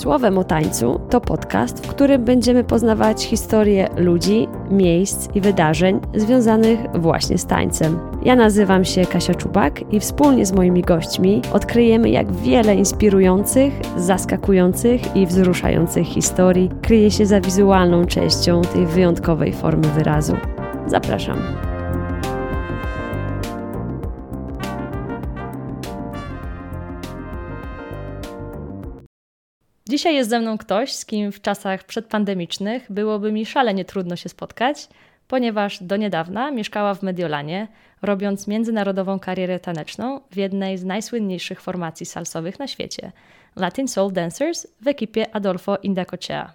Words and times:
Słowem 0.00 0.38
o 0.38 0.44
tańcu 0.44 1.00
to 1.10 1.20
podcast, 1.20 1.86
w 1.86 1.88
którym 1.88 2.24
będziemy 2.24 2.64
poznawać 2.64 3.24
historię 3.24 3.88
ludzi, 3.96 4.48
miejsc 4.70 5.28
i 5.34 5.40
wydarzeń 5.40 6.00
związanych 6.14 6.80
właśnie 6.94 7.38
z 7.38 7.46
tańcem. 7.46 7.98
Ja 8.24 8.36
nazywam 8.36 8.84
się 8.84 9.06
Kasia 9.06 9.34
Czubak 9.34 9.92
i 9.92 10.00
wspólnie 10.00 10.46
z 10.46 10.52
moimi 10.52 10.82
gośćmi 10.82 11.42
odkryjemy, 11.52 12.10
jak 12.10 12.32
wiele 12.32 12.74
inspirujących, 12.74 13.72
zaskakujących 13.96 15.16
i 15.16 15.26
wzruszających 15.26 16.06
historii 16.06 16.70
kryje 16.82 17.10
się 17.10 17.26
za 17.26 17.40
wizualną 17.40 18.06
częścią 18.06 18.62
tej 18.62 18.86
wyjątkowej 18.86 19.52
formy 19.52 19.88
wyrazu. 19.88 20.36
Zapraszam. 20.86 21.69
Dzisiaj 29.90 30.14
jest 30.14 30.30
ze 30.30 30.40
mną 30.40 30.58
ktoś, 30.58 30.92
z 30.92 31.04
kim 31.04 31.32
w 31.32 31.40
czasach 31.40 31.84
przedpandemicznych 31.84 32.92
byłoby 32.92 33.32
mi 33.32 33.46
szalenie 33.46 33.84
trudno 33.84 34.16
się 34.16 34.28
spotkać, 34.28 34.88
ponieważ 35.28 35.82
do 35.82 35.96
niedawna 35.96 36.50
mieszkała 36.50 36.94
w 36.94 37.02
Mediolanie, 37.02 37.68
robiąc 38.02 38.46
międzynarodową 38.46 39.18
karierę 39.18 39.60
taneczną 39.60 40.20
w 40.30 40.36
jednej 40.36 40.78
z 40.78 40.84
najsłynniejszych 40.84 41.60
formacji 41.60 42.06
salsowych 42.06 42.58
na 42.58 42.66
świecie 42.66 43.12
Latin 43.56 43.88
Soul 43.88 44.12
Dancers 44.12 44.66
w 44.80 44.88
ekipie 44.88 45.34
Adolfo 45.34 45.76
Indacochea. 45.76 46.52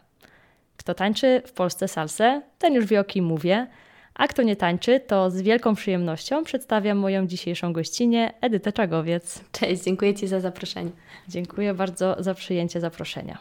Kto 0.77 0.93
tańczy 0.93 1.41
w 1.45 1.51
Polsce 1.51 1.87
salsę, 1.87 2.41
ten 2.59 2.73
już 2.73 2.85
wie 2.85 2.99
o 2.99 3.03
kim 3.03 3.25
mówię, 3.25 3.67
a 4.15 4.27
kto 4.27 4.43
nie 4.43 4.55
tańczy, 4.55 4.99
to 4.99 5.31
z 5.31 5.41
wielką 5.41 5.75
przyjemnością 5.75 6.43
przedstawiam 6.43 6.97
moją 6.97 7.27
dzisiejszą 7.27 7.73
gościnę, 7.73 8.33
Edytę 8.41 8.73
Czagowiec. 8.73 9.41
Cześć, 9.51 9.83
dziękuję 9.83 10.13
Ci 10.13 10.27
za 10.27 10.39
zaproszenie. 10.39 10.91
Dziękuję 11.27 11.73
bardzo 11.73 12.15
za 12.19 12.33
przyjęcie 12.33 12.79
zaproszenia. 12.79 13.37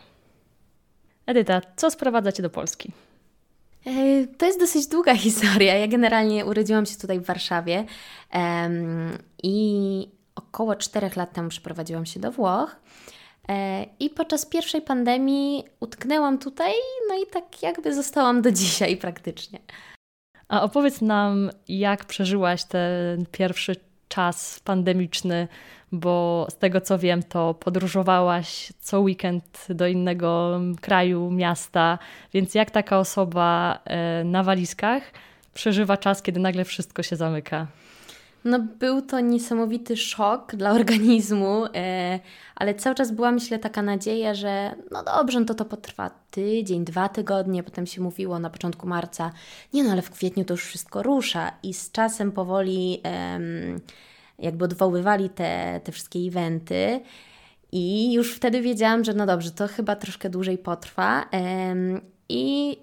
Edyta, 1.27 1.61
co 1.77 1.91
sprowadza 1.91 2.33
Cię 2.33 2.43
do 2.43 2.51
Polski? 2.51 2.93
E, 3.87 4.27
to 4.27 4.47
jest 4.47 4.61
dosyć 4.61 4.87
długa 4.87 5.17
historia. 5.27 5.75
Ja 5.75 5.89
generalnie 5.89 6.47
urodziłam 6.47 6.87
się 6.87 6.97
tutaj 6.97 7.21
w 7.21 7.25
Warszawie 7.25 7.85
um, 8.35 9.19
i 9.43 10.09
około 10.35 10.77
czterech 10.77 11.17
lat 11.17 11.33
temu 11.33 11.49
przeprowadziłam 11.49 12.07
się 12.07 12.21
do 12.21 12.33
Włoch. 12.33 12.77
E, 13.49 13.87
I 14.01 14.11
podczas 14.11 14.47
pierwszej 14.47 14.83
pandemii 14.83 15.65
utknęłam 15.81 16.39
tutaj, 16.39 16.73
no 17.09 17.15
i 17.23 17.27
tak 17.27 17.63
jakby 17.63 17.95
zostałam 17.95 18.43
do 18.43 18.51
dzisiaj 18.61 18.97
praktycznie. 18.97 19.59
A 20.49 20.63
opowiedz 20.63 21.01
nam, 21.01 21.51
jak 21.69 22.05
przeżyłaś 22.05 22.65
ten 22.65 23.27
pierwszy 23.33 23.77
czas 24.09 24.61
pandemiczny, 24.61 25.49
bo 25.93 26.47
z 26.51 26.59
tego 26.59 26.81
co 26.81 26.99
wiem, 26.99 27.23
to 27.23 27.55
podróżowałaś 27.55 28.73
co 28.81 29.01
weekend 29.01 29.67
do 29.71 29.87
innego 29.87 30.61
kraju, 30.81 31.31
miasta, 31.31 31.99
więc 32.33 32.55
jak 32.55 32.71
taka 32.71 32.99
osoba 32.99 33.79
e, 33.85 34.25
na 34.25 34.43
walizkach 34.43 35.03
przeżywa 35.55 35.97
czas, 35.97 36.23
kiedy 36.23 36.41
nagle 36.41 36.65
wszystko 36.65 37.03
się 37.03 37.17
zamyka? 37.17 37.67
No, 38.45 38.59
był 38.79 39.03
to 39.03 39.21
niesamowity 39.21 39.97
szok 39.97 40.57
dla 40.57 40.71
organizmu, 40.81 41.65
e, 41.75 42.21
ale 42.57 42.75
cały 42.75 42.97
czas 42.97 43.13
była, 43.13 43.33
myślę, 43.33 43.59
taka 43.59 43.83
nadzieja, 43.83 44.35
że 44.35 44.75
no 44.91 45.05
dobrze, 45.05 45.41
no 45.41 45.47
to 45.47 45.55
to 45.55 45.65
potrwa 45.65 46.11
tydzień, 46.31 46.85
dwa 46.85 47.09
tygodnie. 47.09 47.63
Potem 47.63 47.87
się 47.87 48.01
mówiło 48.01 48.39
na 48.39 48.51
początku 48.51 48.87
marca, 48.87 49.33
nie 49.73 49.85
no, 49.85 49.93
ale 49.93 50.03
w 50.03 50.11
kwietniu 50.11 50.45
to 50.45 50.55
już 50.55 50.65
wszystko 50.65 51.03
rusza, 51.03 51.53
i 51.63 51.75
z 51.75 51.93
czasem 51.93 52.33
powoli 52.33 53.03
jakby 54.39 54.65
odwoływali 54.65 55.31
te, 55.31 55.81
te 55.85 55.93
wszystkie 55.93 56.19
eventy. 56.19 57.01
I 57.73 58.13
już 58.13 58.35
wtedy 58.35 58.61
wiedziałam, 58.61 59.05
że 59.05 59.15
no 59.15 59.27
dobrze, 59.27 59.51
to 59.51 59.69
chyba 59.69 59.97
troszkę 59.97 60.31
dłużej 60.31 60.59
potrwa. 60.59 61.29
I 62.29 62.77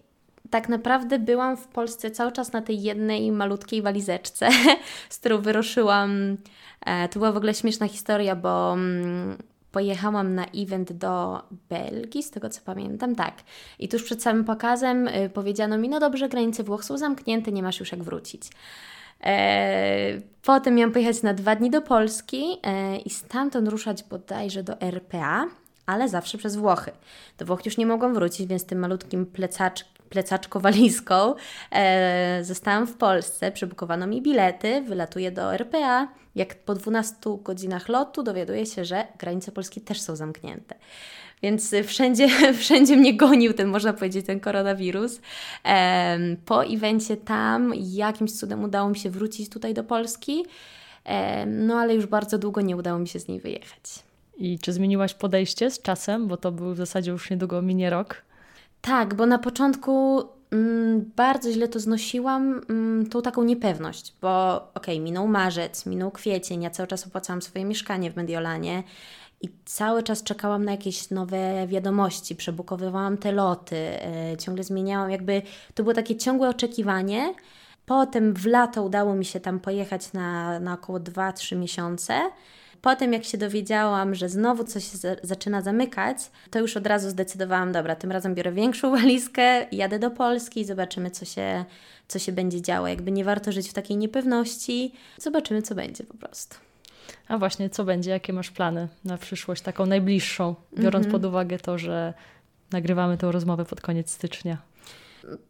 tak 0.52 0.70
naprawdę 0.70 1.20
byłam 1.20 1.58
w 1.58 1.68
Polsce 1.68 2.12
cały 2.12 2.32
czas 2.32 2.54
na 2.54 2.62
tej 2.62 2.82
jednej 2.82 3.32
malutkiej 3.32 3.82
walizeczce, 3.82 4.50
z 5.10 5.18
którą 5.18 5.38
wyruszyłam. 5.38 6.38
E, 6.86 7.10
to 7.10 7.20
była 7.20 7.32
w 7.32 7.38
ogóle 7.38 7.54
śmieszna 7.54 7.88
historia, 7.88 8.36
bo 8.36 8.74
mm, 8.74 9.38
pojechałam 9.72 10.36
na 10.36 10.46
event 10.46 10.94
do 10.94 11.42
Belgii, 11.70 12.24
z 12.24 12.32
tego 12.32 12.50
co 12.50 12.62
pamiętam, 12.66 13.16
tak. 13.16 13.34
I 13.80 13.88
tuż 13.88 14.04
przed 14.04 14.24
samym 14.24 14.46
pokazem 14.46 15.08
y, 15.08 15.30
powiedziano 15.30 15.78
mi, 15.78 15.90
no 15.90 16.00
dobrze, 16.00 16.30
granice 16.30 16.64
Włoch 16.64 16.84
są 16.84 16.98
zamknięte, 16.98 17.52
nie 17.52 17.64
masz 17.64 17.80
już 17.80 17.92
jak 17.92 18.04
wrócić. 18.04 18.44
E, 19.24 20.22
potem 20.42 20.76
miałam 20.76 20.92
pojechać 20.92 21.24
na 21.24 21.34
dwa 21.34 21.56
dni 21.56 21.70
do 21.70 21.82
Polski 21.82 22.44
e, 22.64 22.98
i 22.98 23.10
stamtąd 23.10 23.68
ruszać 23.68 24.04
bodajże 24.04 24.64
do 24.64 24.82
RPA, 24.82 25.46
ale 25.86 26.10
zawsze 26.10 26.38
przez 26.38 26.56
Włochy. 26.56 26.92
Do 27.38 27.46
Włoch 27.46 27.66
już 27.66 27.78
nie 27.78 27.86
mogłam 27.86 28.14
wrócić, 28.14 28.48
więc 28.48 28.66
tym 28.66 28.80
malutkim 28.80 29.26
plecacz, 29.26 29.86
pleczaczko-walizką 30.10 31.34
e, 31.72 32.44
zostałam 32.44 32.88
w 32.88 32.98
Polsce, 32.98 33.52
przebukowano 33.52 34.08
mi 34.08 34.22
bilety, 34.22 34.82
wylatuję 34.82 35.32
do 35.32 35.54
RPA. 35.54 36.08
Jak 36.36 36.56
po 36.56 36.76
12 36.76 37.16
godzinach 37.44 37.90
lotu 37.90 38.24
dowiaduję 38.24 38.66
się, 38.66 38.86
że 38.86 39.08
granice 39.20 39.52
Polski 39.52 39.82
też 39.82 40.02
są 40.02 40.16
zamknięte. 40.16 40.76
Więc 41.44 41.76
wszędzie, 41.88 42.28
wszędzie 42.54 42.98
mnie 42.98 43.18
gonił 43.18 43.54
ten, 43.54 43.68
można 43.68 43.94
powiedzieć, 43.94 44.26
ten 44.26 44.40
koronawirus. 44.40 45.20
Po 46.46 46.66
evencie 46.66 47.18
tam 47.18 47.74
jakimś 47.76 48.32
cudem 48.32 48.64
udało 48.64 48.90
mi 48.90 48.98
się 48.98 49.10
wrócić 49.10 49.50
tutaj 49.50 49.74
do 49.74 49.84
Polski, 49.84 50.46
no 51.48 51.76
ale 51.76 51.96
już 51.96 52.06
bardzo 52.06 52.38
długo 52.38 52.62
nie 52.62 52.78
udało 52.78 53.00
mi 53.00 53.08
się 53.08 53.20
z 53.20 53.28
niej 53.28 53.40
wyjechać. 53.40 54.11
I 54.42 54.60
czy 54.60 54.74
zmieniłaś 54.74 55.14
podejście 55.14 55.72
z 55.72 55.82
czasem, 55.82 56.28
bo 56.28 56.38
to 56.38 56.52
był 56.52 56.74
w 56.74 56.78
zasadzie 56.78 57.12
już 57.12 57.30
niedługo 57.30 57.62
minie 57.62 57.90
rok? 57.90 58.22
Tak, 58.82 59.14
bo 59.14 59.26
na 59.26 59.40
początku 59.40 60.24
mm, 60.52 61.12
bardzo 61.16 61.52
źle 61.52 61.68
to 61.68 61.80
znosiłam, 61.80 62.62
mm, 62.70 63.10
tą 63.10 63.22
taką 63.22 63.44
niepewność, 63.44 64.14
bo 64.22 64.56
okej, 64.56 64.96
okay, 64.96 65.00
minął 65.00 65.28
marzec, 65.28 65.86
minął 65.86 66.12
kwiecień, 66.12 66.62
ja 66.62 66.70
cały 66.70 66.88
czas 66.88 67.08
opłacałam 67.08 67.42
swoje 67.42 67.66
mieszkanie 67.66 68.12
w 68.12 68.16
Mediolanie 68.16 68.84
i 69.42 69.50
cały 69.66 70.04
czas 70.04 70.24
czekałam 70.24 70.66
na 70.66 70.72
jakieś 70.72 71.10
nowe 71.10 71.68
wiadomości, 71.68 72.36
przebukowywałam 72.36 73.18
te 73.18 73.32
loty, 73.32 73.76
yy, 74.30 74.38
ciągle 74.38 74.64
zmieniałam, 74.64 75.12
jakby 75.12 75.42
to 75.74 75.84
było 75.84 75.94
takie 75.94 76.16
ciągłe 76.16 76.50
oczekiwanie. 76.50 77.34
Potem 77.86 78.34
w 78.34 78.46
lato 78.46 78.84
udało 78.84 79.16
mi 79.16 79.26
się 79.26 79.40
tam 79.40 79.60
pojechać 79.60 80.14
na, 80.14 80.60
na 80.60 80.74
około 80.74 81.00
2-3 81.00 81.58
miesiące. 81.58 82.22
Potem, 82.82 83.14
jak 83.14 83.24
się 83.24 83.38
dowiedziałam, 83.38 84.16
że 84.16 84.30
znowu 84.30 84.64
coś 84.64 84.92
się 84.92 84.98
zaczyna 85.24 85.62
zamykać, 85.62 86.18
to 86.50 86.60
już 86.60 86.78
od 86.78 86.88
razu 86.88 87.10
zdecydowałam, 87.10 87.72
dobra, 87.72 87.96
tym 87.96 88.12
razem 88.12 88.36
biorę 88.36 88.52
większą 88.52 88.92
walizkę, 88.98 89.68
jadę 89.72 90.00
do 90.00 90.12
Polski 90.12 90.60
i 90.62 90.66
zobaczymy, 90.66 91.12
co 91.12 91.26
się, 91.26 91.66
co 92.08 92.20
się 92.20 92.32
będzie 92.32 92.62
działo. 92.62 92.88
Jakby 92.88 93.12
nie 93.12 93.24
warto 93.24 93.52
żyć 93.52 93.70
w 93.70 93.74
takiej 93.74 93.98
niepewności, 93.98 94.94
zobaczymy, 95.18 95.62
co 95.62 95.76
będzie 95.76 96.04
po 96.04 96.18
prostu. 96.18 96.56
A 97.28 97.38
właśnie, 97.38 97.70
co 97.70 97.84
będzie? 97.84 98.12
Jakie 98.12 98.34
masz 98.34 98.52
plany 98.52 98.88
na 99.06 99.18
przyszłość, 99.18 99.62
taką 99.62 99.86
najbliższą, 99.86 100.56
biorąc 100.74 101.06
mm 101.06 101.10
-hmm. 101.10 101.22
pod 101.22 101.26
uwagę 101.26 101.60
to, 101.60 101.78
że 101.78 102.14
nagrywamy 102.72 103.18
tę 103.18 103.32
rozmowę 103.32 103.66
pod 103.66 103.82
koniec 103.82 104.12
stycznia? 104.12 104.58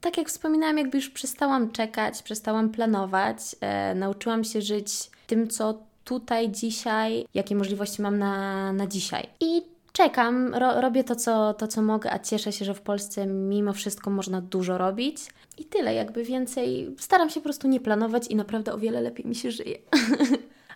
Tak 0.01 0.17
jak 0.17 0.27
wspominałam, 0.27 0.77
jakby 0.77 0.97
już 0.97 1.09
przestałam 1.09 1.71
czekać, 1.71 2.23
przestałam 2.23 2.69
planować, 2.69 3.37
e, 3.61 3.95
nauczyłam 3.95 4.43
się 4.43 4.61
żyć 4.61 4.91
tym, 5.27 5.47
co 5.47 5.90
tutaj, 6.03 6.51
dzisiaj, 6.51 7.25
jakie 7.33 7.55
możliwości 7.55 8.01
mam 8.01 8.17
na, 8.17 8.73
na 8.73 8.87
dzisiaj. 8.87 9.27
I 9.39 9.61
czekam, 9.93 10.55
ro, 10.55 10.81
robię 10.81 11.03
to 11.03 11.15
co, 11.15 11.53
to, 11.53 11.67
co 11.67 11.81
mogę, 11.81 12.11
a 12.11 12.19
cieszę 12.19 12.51
się, 12.51 12.65
że 12.65 12.73
w 12.73 12.81
Polsce 12.81 13.25
mimo 13.25 13.73
wszystko 13.73 14.09
można 14.09 14.41
dużo 14.41 14.77
robić. 14.77 15.17
I 15.57 15.65
tyle, 15.65 15.93
jakby 15.93 16.23
więcej. 16.23 16.95
Staram 16.97 17.29
się 17.29 17.39
po 17.39 17.43
prostu 17.43 17.67
nie 17.67 17.79
planować 17.79 18.27
i 18.27 18.35
naprawdę 18.35 18.73
o 18.73 18.77
wiele 18.77 19.01
lepiej 19.01 19.25
mi 19.25 19.35
się 19.35 19.51
żyje. 19.51 19.77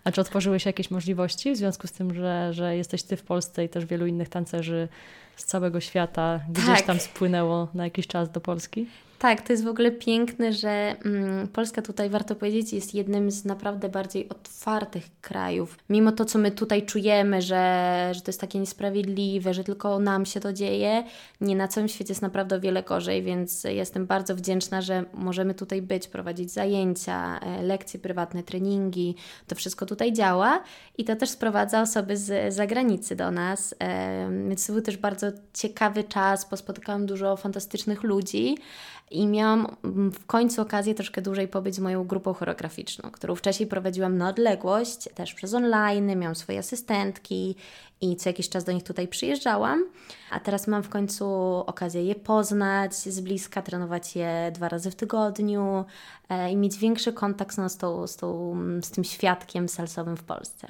A 0.04 0.12
czy 0.12 0.20
otworzyły 0.20 0.60
się 0.60 0.68
jakieś 0.68 0.90
możliwości 0.90 1.52
w 1.52 1.56
związku 1.56 1.86
z 1.86 1.92
tym, 1.92 2.14
że, 2.14 2.52
że 2.52 2.76
jesteś 2.76 3.02
Ty 3.02 3.16
w 3.16 3.22
Polsce 3.22 3.64
i 3.64 3.68
też 3.68 3.86
wielu 3.86 4.06
innych 4.06 4.28
tancerzy 4.28 4.88
z 5.36 5.44
całego 5.44 5.80
świata 5.80 6.40
gdzieś 6.48 6.66
tak. 6.66 6.82
tam 6.82 7.00
spłynęło 7.00 7.68
na 7.74 7.84
jakiś 7.84 8.06
czas 8.06 8.30
do 8.30 8.40
Polski? 8.40 8.86
Tak, 9.18 9.40
to 9.40 9.52
jest 9.52 9.64
w 9.64 9.68
ogóle 9.68 9.90
piękne, 9.90 10.52
że 10.52 10.96
mm, 11.04 11.48
Polska 11.48 11.82
tutaj, 11.82 12.10
warto 12.10 12.34
powiedzieć, 12.34 12.72
jest 12.72 12.94
jednym 12.94 13.30
z 13.30 13.44
naprawdę 13.44 13.88
bardziej 13.88 14.28
otwartych 14.28 15.04
krajów. 15.20 15.78
Mimo 15.88 16.12
to, 16.12 16.24
co 16.24 16.38
my 16.38 16.50
tutaj 16.50 16.86
czujemy, 16.86 17.42
że, 17.42 18.10
że 18.14 18.20
to 18.20 18.28
jest 18.28 18.40
takie 18.40 18.58
niesprawiedliwe, 18.58 19.54
że 19.54 19.64
tylko 19.64 19.98
nam 19.98 20.26
się 20.26 20.40
to 20.40 20.52
dzieje, 20.52 21.04
nie 21.40 21.56
na 21.56 21.68
całym 21.68 21.88
świecie 21.88 22.10
jest 22.10 22.22
naprawdę 22.22 22.56
o 22.56 22.60
wiele 22.60 22.82
gorzej, 22.82 23.22
więc 23.22 23.64
jestem 23.64 24.06
bardzo 24.06 24.36
wdzięczna, 24.36 24.82
że 24.82 25.04
możemy 25.14 25.54
tutaj 25.54 25.82
być, 25.82 26.08
prowadzić 26.08 26.50
zajęcia, 26.50 27.40
e, 27.40 27.62
lekcje 27.62 28.00
prywatne, 28.00 28.42
treningi. 28.42 29.14
To 29.46 29.54
wszystko 29.54 29.86
tutaj 29.86 30.12
działa 30.12 30.62
i 30.98 31.04
to 31.04 31.16
też 31.16 31.30
sprowadza 31.30 31.82
osoby 31.82 32.16
z 32.16 32.54
zagranicy 32.54 33.16
do 33.16 33.30
nas. 33.30 33.74
E, 33.78 34.28
więc 34.48 34.66
to 34.66 34.72
był 34.72 34.82
też 34.82 34.96
bardzo 34.96 35.26
ciekawy 35.54 36.04
czas, 36.04 36.46
pospotykałam 36.46 37.06
dużo 37.06 37.36
fantastycznych 37.36 38.02
ludzi. 38.02 38.56
I 39.10 39.26
miałam 39.26 39.76
mm, 39.84 40.12
w 40.12 40.26
końcu 40.26 40.62
okazję 40.62 40.94
troszkę 40.94 41.22
dłużej 41.22 41.48
pobyć 41.48 41.74
z 41.74 41.78
moją 41.78 42.04
grupą 42.04 42.32
choreograficzną, 42.32 43.10
którą 43.10 43.34
wcześniej 43.34 43.66
prowadziłam 43.66 44.18
na 44.18 44.28
odległość, 44.28 45.08
też 45.14 45.34
przez 45.34 45.54
online, 45.54 46.18
miałam 46.18 46.34
swoje 46.34 46.58
asystentki 46.58 47.56
i 48.00 48.16
co 48.16 48.28
jakiś 48.28 48.48
czas 48.48 48.64
do 48.64 48.72
nich 48.72 48.84
tutaj 48.84 49.08
przyjeżdżałam. 49.08 49.84
A 50.30 50.40
teraz 50.40 50.66
mam 50.66 50.82
w 50.82 50.88
końcu 50.88 51.26
okazję 51.66 52.04
je 52.04 52.14
poznać 52.14 52.94
z 52.94 53.20
bliska, 53.20 53.62
trenować 53.62 54.16
je 54.16 54.52
dwa 54.54 54.68
razy 54.68 54.90
w 54.90 54.94
tygodniu 54.94 55.84
e, 56.28 56.52
i 56.52 56.56
mieć 56.56 56.78
większy 56.78 57.12
kontakt 57.12 57.58
no, 57.58 57.68
z, 57.68 57.76
tą, 57.76 58.06
z, 58.06 58.16
tą, 58.16 58.56
z 58.82 58.90
tym 58.90 59.04
świadkiem 59.04 59.68
salsowym 59.68 60.16
w 60.16 60.22
Polsce. 60.22 60.68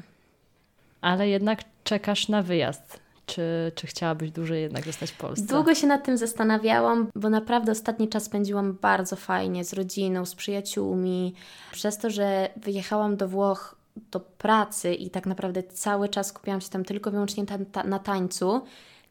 Ale 1.00 1.28
jednak 1.28 1.64
czekasz 1.84 2.28
na 2.28 2.42
wyjazd 2.42 3.05
czy, 3.26 3.72
czy 3.74 3.86
chciałabyś 3.86 4.30
dłużej 4.30 4.62
jednak 4.62 4.84
zostać 4.84 5.10
w 5.10 5.16
Polsce? 5.16 5.46
Długo 5.46 5.74
się 5.74 5.86
nad 5.86 6.04
tym 6.04 6.16
zastanawiałam, 6.16 7.08
bo 7.14 7.30
naprawdę 7.30 7.72
ostatni 7.72 8.08
czas 8.08 8.24
spędziłam 8.24 8.78
bardzo 8.82 9.16
fajnie 9.16 9.64
z 9.64 9.72
rodziną, 9.72 10.24
z 10.24 10.34
przyjaciółmi. 10.34 11.34
Przez 11.72 11.98
to, 11.98 12.10
że 12.10 12.48
wyjechałam 12.56 13.16
do 13.16 13.28
Włoch 13.28 13.76
do 14.10 14.20
pracy 14.20 14.94
i 14.94 15.10
tak 15.10 15.26
naprawdę 15.26 15.62
cały 15.62 16.08
czas 16.08 16.26
skupiałam 16.26 16.60
się 16.60 16.68
tam 16.68 16.84
tylko 16.84 17.10
wyłącznie 17.10 17.44
na 17.84 17.98
tańcu, 17.98 18.62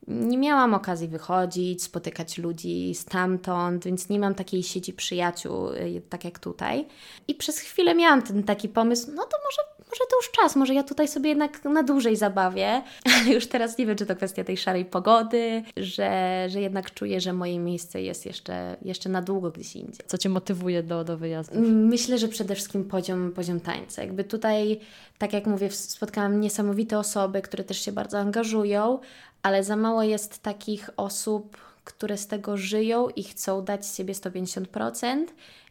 nie 0.08 0.38
miałam 0.38 0.74
okazji 0.74 1.08
wychodzić, 1.08 1.84
spotykać 1.84 2.38
ludzi 2.38 2.96
stamtąd, 2.96 3.86
więc 3.86 4.10
nie 4.10 4.20
mam 4.20 4.36
takiej 4.36 4.64
sieci 4.64 4.94
przyjaciół, 4.94 5.70
y, 5.70 6.02
tak 6.10 6.26
jak 6.26 6.40
tutaj. 6.40 6.88
I 7.28 7.36
przez 7.36 7.60
chwilę 7.60 7.96
miałam 7.96 8.22
ten 8.22 8.44
taki 8.44 8.70
pomysł, 8.70 9.12
no 9.16 9.24
to 9.24 9.38
może 9.46 9.75
może 9.96 10.10
to 10.10 10.16
już 10.16 10.32
czas, 10.32 10.56
może 10.56 10.74
ja 10.74 10.84
tutaj 10.84 11.08
sobie 11.08 11.30
jednak 11.30 11.66
na 11.66 11.84
dłużej 11.84 12.16
zabawię, 12.16 12.82
ale 13.16 13.34
już 13.34 13.48
teraz 13.48 13.78
nie 13.78 13.86
wiem, 13.86 13.96
czy 13.96 14.06
to 14.06 14.16
kwestia 14.16 14.44
tej 14.44 14.58
szarej 14.58 14.86
pogody, 14.86 15.64
że, 15.78 16.46
że 16.50 16.62
jednak 16.62 16.94
czuję, 16.94 17.22
że 17.22 17.34
moje 17.34 17.60
miejsce 17.60 18.02
jest 18.02 18.26
jeszcze, 18.26 18.78
jeszcze 18.82 19.10
na 19.10 19.22
długo 19.22 19.52
gdzieś 19.52 19.76
indziej. 19.76 20.06
Co 20.08 20.18
Cię 20.18 20.30
motywuje 20.30 20.84
do, 20.84 21.04
do 21.04 21.18
wyjazdu? 21.18 21.60
Myślę, 21.62 22.18
że 22.18 22.28
przede 22.28 22.56
wszystkim 22.56 22.86
poziom, 22.86 23.32
poziom 23.32 23.60
tańca. 23.60 24.02
Jakby 24.02 24.24
tutaj, 24.24 24.80
tak 25.18 25.34
jak 25.34 25.46
mówię, 25.46 25.72
spotkałam 25.72 26.42
niesamowite 26.42 27.00
osoby, 27.00 27.42
które 27.42 27.64
też 27.64 27.82
się 27.82 27.92
bardzo 27.92 28.20
angażują, 28.20 29.00
ale 29.44 29.64
za 29.64 29.76
mało 29.76 30.04
jest 30.04 30.40
takich 30.40 30.90
osób, 30.98 31.58
które 31.84 32.18
z 32.18 32.28
tego 32.28 32.58
żyją 32.58 33.10
i 33.10 33.24
chcą 33.24 33.64
dać 33.64 33.88
siebie 33.88 34.14
150%. 34.14 35.26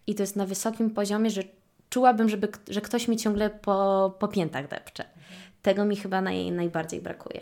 I 0.07 0.15
to 0.15 0.23
jest 0.23 0.37
na 0.37 0.47
wysokim 0.47 0.91
poziomie, 0.91 1.31
że 1.31 1.43
czułabym, 1.95 2.29
żeby, 2.29 2.49
że 2.69 2.81
ktoś 2.81 3.09
mi 3.09 3.17
ciągle 3.17 3.51
po, 3.51 4.15
po 4.19 4.29
piętach 4.29 4.69
depcze. 4.69 5.05
Tego 5.63 5.85
mi 5.85 5.97
chyba 5.97 6.21
naj, 6.21 6.53
najbardziej 6.53 7.01
brakuje. 7.01 7.41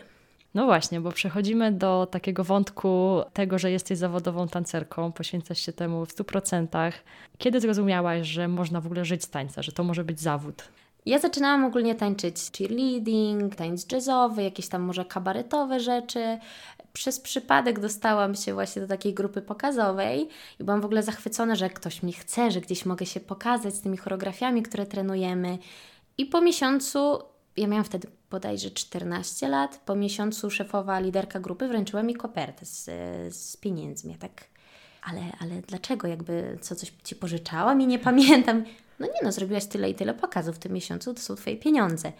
No 0.54 0.64
właśnie, 0.64 1.00
bo 1.00 1.12
przechodzimy 1.12 1.72
do 1.72 2.06
takiego 2.10 2.44
wątku 2.44 3.20
tego, 3.32 3.58
że 3.58 3.70
jesteś 3.70 3.98
zawodową 3.98 4.48
tancerką, 4.48 5.12
poświęcasz 5.12 5.58
się 5.58 5.72
temu 5.72 6.06
w 6.06 6.14
100%. 6.14 6.92
Kiedy 7.38 7.60
zrozumiałaś, 7.60 8.26
że 8.26 8.48
można 8.48 8.80
w 8.80 8.86
ogóle 8.86 9.04
żyć 9.04 9.24
z 9.24 9.30
tańca, 9.30 9.62
że 9.62 9.72
to 9.72 9.84
może 9.84 10.04
być 10.04 10.20
zawód? 10.20 10.68
Ja 11.06 11.18
zaczynałam 11.18 11.64
ogólnie 11.64 11.94
tańczyć 11.94 12.36
cheerleading, 12.58 13.54
tańc 13.54 13.86
jazzowy, 13.92 14.42
jakieś 14.42 14.68
tam 14.68 14.82
może 14.82 15.04
kabaretowe 15.04 15.80
rzeczy. 15.80 16.38
Przez 16.92 17.20
przypadek 17.20 17.80
dostałam 17.80 18.34
się 18.34 18.54
właśnie 18.54 18.82
do 18.82 18.88
takiej 18.88 19.14
grupy 19.14 19.42
pokazowej 19.42 20.28
i 20.60 20.64
byłam 20.64 20.80
w 20.80 20.84
ogóle 20.84 21.02
zachwycona, 21.02 21.54
że 21.54 21.70
ktoś 21.70 22.02
mnie 22.02 22.12
chce, 22.12 22.50
że 22.50 22.60
gdzieś 22.60 22.86
mogę 22.86 23.06
się 23.06 23.20
pokazać 23.20 23.74
z 23.74 23.80
tymi 23.80 23.96
choreografiami, 23.96 24.62
które 24.62 24.86
trenujemy. 24.86 25.58
I 26.18 26.26
po 26.26 26.40
miesiącu, 26.40 27.22
ja 27.56 27.66
miałam 27.66 27.84
wtedy 27.84 28.08
bodajże 28.30 28.70
14 28.70 29.48
lat, 29.48 29.80
po 29.86 29.94
miesiącu 29.96 30.50
szefowa, 30.50 31.00
liderka 31.00 31.40
grupy 31.40 31.68
wręczyła 31.68 32.02
mi 32.02 32.14
kopertę 32.14 32.66
z, 32.66 32.84
z 33.36 33.56
pieniędzmi. 33.56 34.12
Ja 34.12 34.18
tak, 34.18 34.44
ale, 35.02 35.22
ale 35.40 35.62
dlaczego? 35.62 36.08
Jakby 36.08 36.58
co, 36.60 36.76
coś 36.76 36.92
Ci 37.04 37.16
pożyczałam 37.16 37.80
i 37.80 37.86
nie 37.86 37.98
pamiętam. 38.08 38.64
No 38.98 39.06
nie 39.06 39.20
no, 39.22 39.32
zrobiłaś 39.32 39.66
tyle 39.66 39.90
i 39.90 39.94
tyle 39.94 40.14
pokazów 40.14 40.56
w 40.56 40.58
tym 40.58 40.72
miesiącu, 40.72 41.14
to 41.14 41.20
są 41.20 41.36
Twoje 41.36 41.56
pieniądze. 41.56 42.12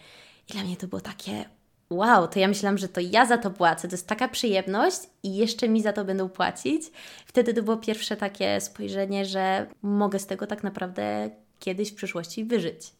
I 0.49 0.53
dla 0.53 0.63
mnie 0.63 0.77
to 0.77 0.87
było 0.87 1.01
takie, 1.01 1.45
wow, 1.93 2.27
to 2.27 2.39
ja 2.39 2.47
myślałam, 2.47 2.77
że 2.77 2.87
to 2.87 3.01
ja 3.01 3.25
za 3.25 3.37
to 3.37 3.51
płacę, 3.51 3.87
to 3.87 3.93
jest 3.93 4.07
taka 4.07 4.27
przyjemność 4.27 4.97
i 5.23 5.35
jeszcze 5.35 5.69
mi 5.69 5.81
za 5.81 5.93
to 5.93 6.05
będą 6.05 6.29
płacić. 6.29 6.83
Wtedy 7.25 7.53
to 7.53 7.63
było 7.63 7.77
pierwsze 7.77 8.17
takie 8.17 8.61
spojrzenie, 8.61 9.25
że 9.25 9.67
mogę 9.81 10.19
z 10.19 10.27
tego 10.27 10.47
tak 10.47 10.63
naprawdę 10.63 11.29
kiedyś 11.59 11.91
w 11.91 11.95
przyszłości 11.95 12.45
wyżyć. 12.45 12.91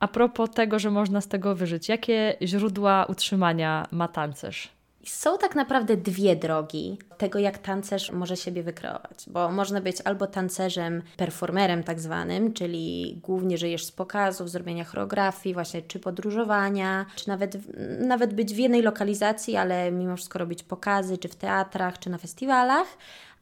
A 0.00 0.08
propos 0.08 0.50
tego, 0.50 0.78
że 0.78 0.90
można 0.90 1.20
z 1.20 1.28
tego 1.28 1.54
wyżyć, 1.54 1.88
jakie 1.88 2.36
źródła 2.42 3.06
utrzymania 3.08 3.86
ma 3.90 4.08
tancerz? 4.08 4.77
Są 5.04 5.38
tak 5.38 5.54
naprawdę 5.54 5.96
dwie 5.96 6.36
drogi 6.36 6.98
tego, 7.18 7.38
jak 7.38 7.58
tancerz 7.58 8.12
może 8.12 8.36
siebie 8.36 8.62
wykreować, 8.62 9.24
bo 9.26 9.50
można 9.50 9.80
być 9.80 9.96
albo 10.04 10.26
tancerzem, 10.26 11.02
performerem 11.16 11.84
tak 11.84 12.00
zwanym, 12.00 12.52
czyli 12.52 13.18
głównie 13.22 13.58
żyjesz 13.58 13.84
z 13.84 13.92
pokazów, 13.92 14.50
zrobienia 14.50 14.84
choreografii, 14.84 15.54
właśnie 15.54 15.82
czy 15.82 16.00
podróżowania, 16.00 17.06
czy 17.16 17.28
nawet, 17.28 17.58
nawet 18.00 18.34
być 18.34 18.54
w 18.54 18.58
jednej 18.58 18.82
lokalizacji, 18.82 19.56
ale 19.56 19.92
mimo 19.92 20.16
wszystko 20.16 20.38
robić 20.38 20.62
pokazy, 20.62 21.18
czy 21.18 21.28
w 21.28 21.36
teatrach, 21.36 21.98
czy 21.98 22.10
na 22.10 22.18
festiwalach, 22.18 22.86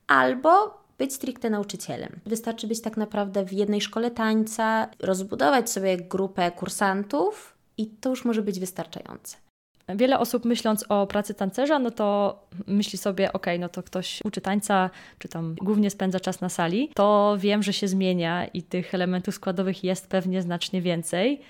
albo 0.06 0.78
być 0.98 1.14
stricte 1.14 1.50
nauczycielem. 1.50 2.20
Wystarczy 2.26 2.66
być 2.66 2.80
tak 2.80 2.96
naprawdę 2.96 3.44
w 3.44 3.52
jednej 3.52 3.80
szkole 3.80 4.10
tańca, 4.10 4.88
rozbudować 4.98 5.70
sobie 5.70 5.96
grupę 5.96 6.50
kursantów 6.50 7.54
i 7.78 7.86
to 7.86 8.10
już 8.10 8.24
może 8.24 8.42
być 8.42 8.60
wystarczające. 8.60 9.45
Wiele 9.94 10.18
osób 10.18 10.44
myśląc 10.44 10.84
o 10.88 11.06
pracy 11.06 11.34
tancerza, 11.34 11.78
no 11.78 11.90
to 11.90 12.38
myśli 12.66 12.98
sobie, 12.98 13.32
ok, 13.32 13.46
no 13.58 13.68
to 13.68 13.82
ktoś 13.82 14.20
uczy 14.24 14.40
tańca, 14.40 14.90
czy 15.18 15.28
tam 15.28 15.54
głównie 15.54 15.90
spędza 15.90 16.20
czas 16.20 16.40
na 16.40 16.48
sali, 16.48 16.90
to 16.94 17.36
wiem, 17.38 17.62
że 17.62 17.72
się 17.72 17.88
zmienia 17.88 18.46
i 18.46 18.62
tych 18.62 18.94
elementów 18.94 19.34
składowych 19.34 19.84
jest 19.84 20.08
pewnie 20.08 20.42
znacznie 20.42 20.82
więcej. 20.82 21.40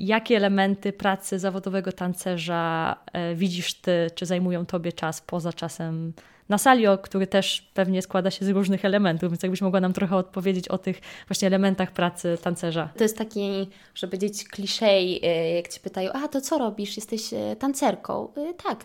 Jakie 0.00 0.36
elementy 0.36 0.92
pracy 0.92 1.38
zawodowego 1.38 1.92
tancerza 1.92 2.96
e, 3.12 3.34
widzisz 3.34 3.74
ty, 3.74 4.10
czy 4.14 4.26
zajmują 4.26 4.66
tobie 4.66 4.92
czas 4.92 5.20
poza 5.20 5.52
czasem 5.52 6.12
na 6.48 6.58
sali, 6.58 6.84
który 7.02 7.26
też 7.26 7.70
pewnie 7.74 8.02
składa 8.02 8.30
się 8.30 8.44
z 8.44 8.48
różnych 8.48 8.84
elementów, 8.84 9.30
więc 9.30 9.42
jakbyś 9.42 9.60
mogła 9.60 9.80
nam 9.80 9.92
trochę 9.92 10.16
odpowiedzieć 10.16 10.68
o 10.68 10.78
tych 10.78 11.00
właśnie 11.28 11.48
elementach 11.48 11.92
pracy 11.92 12.38
tancerza. 12.42 12.88
To 12.96 13.04
jest 13.04 13.18
taki, 13.18 13.68
żeby 13.94 14.16
powiedzieć, 14.16 14.48
kliszej, 14.48 15.20
e, 15.22 15.54
jak 15.54 15.68
Ci 15.68 15.80
pytają, 15.80 16.12
a 16.12 16.28
to 16.28 16.40
co 16.40 16.58
robisz, 16.58 16.96
jesteś 16.96 17.32
e, 17.32 17.56
tancerką? 17.56 18.32
Tak, 18.64 18.84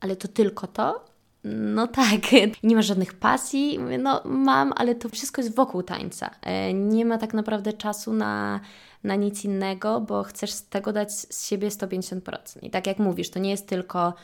ale 0.00 0.16
to 0.16 0.28
tylko 0.28 0.66
to? 0.66 1.15
No 1.54 1.86
tak, 1.86 2.20
nie 2.62 2.76
masz 2.76 2.86
żadnych 2.86 3.14
pasji. 3.14 3.78
No 3.98 4.22
mam, 4.24 4.72
ale 4.76 4.94
to 4.94 5.08
wszystko 5.08 5.42
jest 5.42 5.56
wokół 5.56 5.82
tańca. 5.82 6.30
Nie 6.74 7.04
ma 7.04 7.18
tak 7.18 7.34
naprawdę 7.34 7.72
czasu 7.72 8.12
na, 8.12 8.60
na 9.04 9.14
nic 9.14 9.44
innego, 9.44 10.00
bo 10.00 10.22
chcesz 10.22 10.50
z 10.50 10.68
tego 10.68 10.92
dać 10.92 11.12
z 11.12 11.48
siebie 11.48 11.68
150%. 11.68 12.18
I 12.62 12.70
tak 12.70 12.86
jak 12.86 12.98
mówisz, 12.98 13.30
to 13.30 13.38
nie 13.38 13.50
jest 13.50 13.68
tylko 13.68 14.14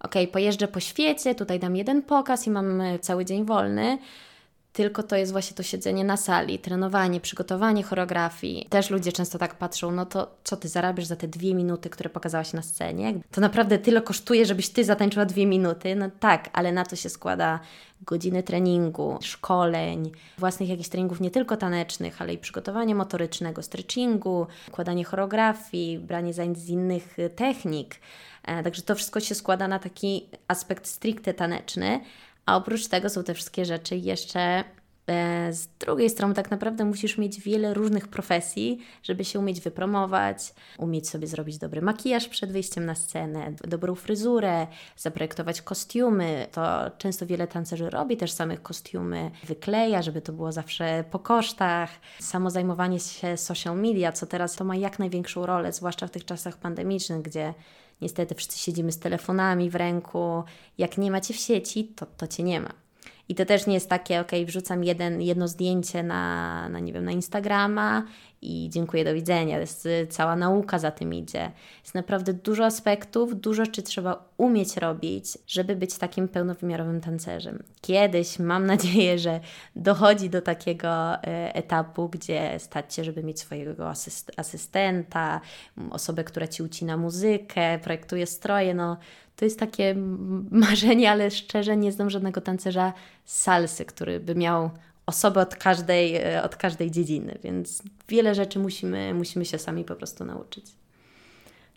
ok, 0.00 0.14
pojeżdżę 0.32 0.68
po 0.68 0.80
świecie, 0.80 1.34
tutaj 1.34 1.60
dam 1.60 1.76
jeden 1.76 2.02
pokaz 2.02 2.46
i 2.46 2.50
mam 2.50 2.80
e, 2.80 2.98
cały 2.98 3.24
dzień 3.24 3.44
wolny. 3.44 3.98
Tylko 4.72 5.02
to 5.02 5.16
jest 5.16 5.32
właśnie 5.32 5.56
to 5.56 5.62
siedzenie 5.62 6.04
na 6.04 6.16
sali, 6.16 6.58
trenowanie, 6.58 7.20
przygotowanie 7.20 7.82
choreografii. 7.82 8.66
Też 8.70 8.90
ludzie 8.90 9.12
często 9.12 9.38
tak 9.38 9.54
patrzą, 9.54 9.90
no 9.90 10.06
to 10.06 10.34
co 10.44 10.56
ty 10.56 10.68
zarabiasz 10.68 11.06
za 11.06 11.16
te 11.16 11.28
dwie 11.28 11.54
minuty, 11.54 11.90
które 11.90 12.10
pokazałaś 12.10 12.52
na 12.52 12.62
scenie? 12.62 13.14
To 13.30 13.40
naprawdę 13.40 13.78
tyle 13.78 14.02
kosztuje, 14.02 14.46
żebyś 14.46 14.68
ty 14.68 14.84
zatańczyła 14.84 15.24
dwie 15.24 15.46
minuty? 15.46 15.96
No 15.96 16.10
tak, 16.20 16.50
ale 16.52 16.72
na 16.72 16.84
to 16.84 16.96
się 16.96 17.08
składa 17.08 17.60
godziny 18.06 18.42
treningu, 18.42 19.18
szkoleń, 19.20 20.10
własnych 20.38 20.68
jakichś 20.68 20.88
treningów 20.88 21.20
nie 21.20 21.30
tylko 21.30 21.56
tanecznych, 21.56 22.22
ale 22.22 22.32
i 22.32 22.38
przygotowania 22.38 22.94
motorycznego, 22.94 23.62
stretchingu, 23.62 24.46
układanie 24.68 25.04
choreografii, 25.04 25.98
branie 25.98 26.34
zajęć 26.34 26.58
z 26.58 26.68
innych 26.68 27.18
e, 27.18 27.30
technik. 27.30 27.96
E, 28.44 28.62
także 28.62 28.82
to 28.82 28.94
wszystko 28.94 29.20
się 29.20 29.34
składa 29.34 29.68
na 29.68 29.78
taki 29.78 30.28
aspekt 30.48 30.86
stricte 30.86 31.34
taneczny, 31.34 32.00
a 32.46 32.56
oprócz 32.56 32.88
tego 32.88 33.10
są 33.10 33.24
te 33.24 33.34
wszystkie 33.34 33.64
rzeczy 33.64 33.96
jeszcze 33.96 34.64
E, 35.06 35.52
z 35.52 35.68
drugiej 35.78 36.10
strony, 36.10 36.34
tak 36.34 36.50
naprawdę 36.50 36.84
musisz 36.84 37.18
mieć 37.18 37.40
wiele 37.40 37.74
różnych 37.74 38.08
profesji, 38.08 38.78
żeby 39.02 39.24
się 39.24 39.38
umieć 39.38 39.60
wypromować, 39.60 40.54
umieć 40.78 41.08
sobie 41.08 41.26
zrobić 41.26 41.58
dobry 41.58 41.82
makijaż 41.82 42.28
przed 42.28 42.52
wyjściem 42.52 42.86
na 42.86 42.94
scenę, 42.94 43.52
dobrą 43.68 43.94
fryzurę, 43.94 44.66
zaprojektować 44.96 45.62
kostiumy. 45.62 46.46
To 46.52 46.90
często 46.98 47.26
wiele 47.26 47.46
tancerzy 47.46 47.90
robi 47.90 48.16
też 48.16 48.32
samych 48.32 48.62
kostiumy, 48.62 49.30
wykleja, 49.44 50.02
żeby 50.02 50.22
to 50.22 50.32
było 50.32 50.52
zawsze 50.52 51.04
po 51.10 51.18
kosztach. 51.18 51.90
Samo 52.20 52.50
zajmowanie 52.50 53.00
się 53.00 53.36
social 53.36 53.76
media, 53.76 54.12
co 54.12 54.26
teraz 54.26 54.56
to 54.56 54.64
ma 54.64 54.76
jak 54.76 54.98
największą 54.98 55.46
rolę, 55.46 55.72
zwłaszcza 55.72 56.06
w 56.06 56.10
tych 56.10 56.24
czasach 56.24 56.56
pandemicznych, 56.56 57.22
gdzie 57.22 57.54
niestety 58.02 58.34
wszyscy 58.34 58.58
siedzimy 58.58 58.92
z 58.92 58.98
telefonami 58.98 59.70
w 59.70 59.74
ręku. 59.74 60.44
Jak 60.78 60.98
nie 60.98 61.10
macie 61.10 61.34
w 61.34 61.36
sieci, 61.36 61.84
to, 61.84 62.06
to 62.06 62.26
cię 62.26 62.42
nie 62.42 62.60
ma. 62.60 62.81
I 63.32 63.34
to 63.34 63.44
też 63.44 63.66
nie 63.66 63.74
jest 63.74 63.88
takie, 63.88 64.20
ok, 64.20 64.30
wrzucam 64.46 64.84
jeden, 64.84 65.22
jedno 65.22 65.48
zdjęcie 65.48 66.02
na, 66.02 66.68
na, 66.68 66.80
nie 66.80 66.92
wiem, 66.92 67.04
na 67.04 67.12
Instagrama 67.12 68.04
i 68.42 68.68
dziękuję, 68.72 69.04
do 69.04 69.14
widzenia. 69.14 69.58
Jest 69.58 69.86
y, 69.86 70.06
cała 70.10 70.36
nauka 70.36 70.78
za 70.78 70.90
tym 70.90 71.14
idzie. 71.14 71.52
Jest 71.82 71.94
naprawdę 71.94 72.32
dużo 72.32 72.64
aspektów, 72.64 73.40
dużo 73.40 73.64
rzeczy 73.64 73.82
trzeba 73.82 74.24
umieć 74.36 74.76
robić, 74.76 75.38
żeby 75.46 75.76
być 75.76 75.98
takim 75.98 76.28
pełnowymiarowym 76.28 77.00
tancerzem. 77.00 77.62
Kiedyś 77.80 78.38
mam 78.38 78.66
nadzieję, 78.66 79.18
że 79.18 79.40
dochodzi 79.76 80.30
do 80.30 80.42
takiego 80.42 81.14
y, 81.14 81.18
etapu, 81.54 82.08
gdzie 82.08 82.58
stać 82.58 82.94
się, 82.94 83.04
żeby 83.04 83.22
mieć 83.22 83.40
swojego 83.40 83.88
asyst 83.88 84.32
asystenta, 84.36 85.40
osobę, 85.90 86.24
która 86.24 86.48
ci 86.48 86.62
ucina 86.62 86.96
muzykę, 86.96 87.78
projektuje 87.78 88.26
stroje. 88.26 88.74
No, 88.74 88.96
to 89.36 89.44
jest 89.44 89.58
takie 89.58 89.94
marzenie, 90.50 91.10
ale 91.10 91.30
szczerze 91.30 91.76
nie 91.76 91.92
znam 91.92 92.10
żadnego 92.10 92.40
tancerza 92.40 92.92
salsy, 93.24 93.84
który 93.84 94.20
by 94.20 94.34
miał 94.34 94.70
osoby 95.06 95.40
od 95.40 95.56
każdej, 95.56 96.16
e, 96.16 96.42
od 96.42 96.56
każdej 96.56 96.90
dziedziny, 96.90 97.38
więc 97.44 97.82
wiele 98.08 98.34
rzeczy 98.34 98.58
musimy, 98.58 99.14
musimy 99.14 99.44
się 99.44 99.58
sami 99.58 99.84
po 99.84 99.94
prostu 99.94 100.24
nauczyć. 100.24 100.66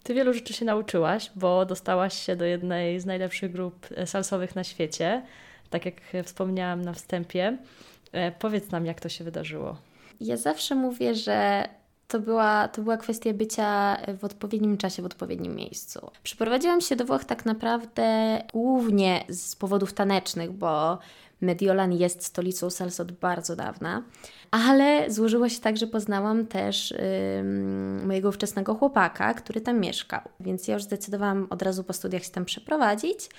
Ty 0.04 0.14
wielu 0.14 0.34
rzeczy 0.34 0.54
się 0.54 0.66
nauczyłaś, 0.66 1.32
bo 1.36 1.66
dostałaś 1.66 2.26
się 2.26 2.36
do 2.36 2.46
jednej 2.46 3.00
z 3.00 3.06
najlepszych 3.06 3.52
grup 3.52 3.88
e, 3.96 4.08
salsowych 4.08 4.56
na 4.56 4.64
świecie, 4.64 5.22
tak 5.70 5.86
jak 5.86 5.96
wspomniałam 6.24 6.82
na 6.82 6.94
wstępie. 6.94 7.58
E, 8.12 8.32
powiedz 8.32 8.72
nam, 8.72 8.86
jak 8.86 9.02
to 9.02 9.10
się 9.10 9.24
wydarzyło. 9.24 9.78
Ja 10.22 10.38
zawsze 10.38 10.76
mówię, 10.76 11.16
że 11.16 11.70
to 12.08 12.20
była, 12.20 12.68
to 12.68 12.82
była 12.82 12.98
kwestia 12.98 13.34
bycia 13.34 13.98
w 14.20 14.24
odpowiednim 14.24 14.78
czasie, 14.78 15.02
w 15.02 15.06
odpowiednim 15.06 15.56
miejscu. 15.56 16.12
Przyprowadziłam 16.24 16.82
się 16.82 16.96
do 16.96 17.06
Włoch 17.06 17.26
tak 17.26 17.46
naprawdę 17.46 18.42
głównie 18.54 19.26
z 19.30 19.56
powodów 19.56 19.94
tanecznych, 19.94 20.52
bo 20.52 20.98
Mediolan 21.42 21.94
jest 21.94 22.26
stolicą 22.26 22.70
salsa 22.70 23.04
od 23.04 23.12
bardzo 23.12 23.56
dawna, 23.56 24.04
ale 24.52 25.12
złożyło 25.12 25.50
się 25.50 25.60
tak, 25.60 25.78
że 25.78 25.88
poznałam 25.88 26.48
też 26.48 26.92
yy, 26.92 28.06
mojego 28.06 28.30
ówczesnego 28.30 28.76
chłopaka, 28.76 29.34
który 29.34 29.62
tam 29.62 29.80
mieszkał, 29.80 30.22
więc 30.40 30.68
ja 30.68 30.74
już 30.74 30.84
zdecydowałam 30.84 31.48
od 31.50 31.62
razu 31.62 31.84
po 31.84 31.94
studiach 31.94 32.24
się 32.24 32.32
tam 32.32 32.46
przeprowadzić. 32.46 33.30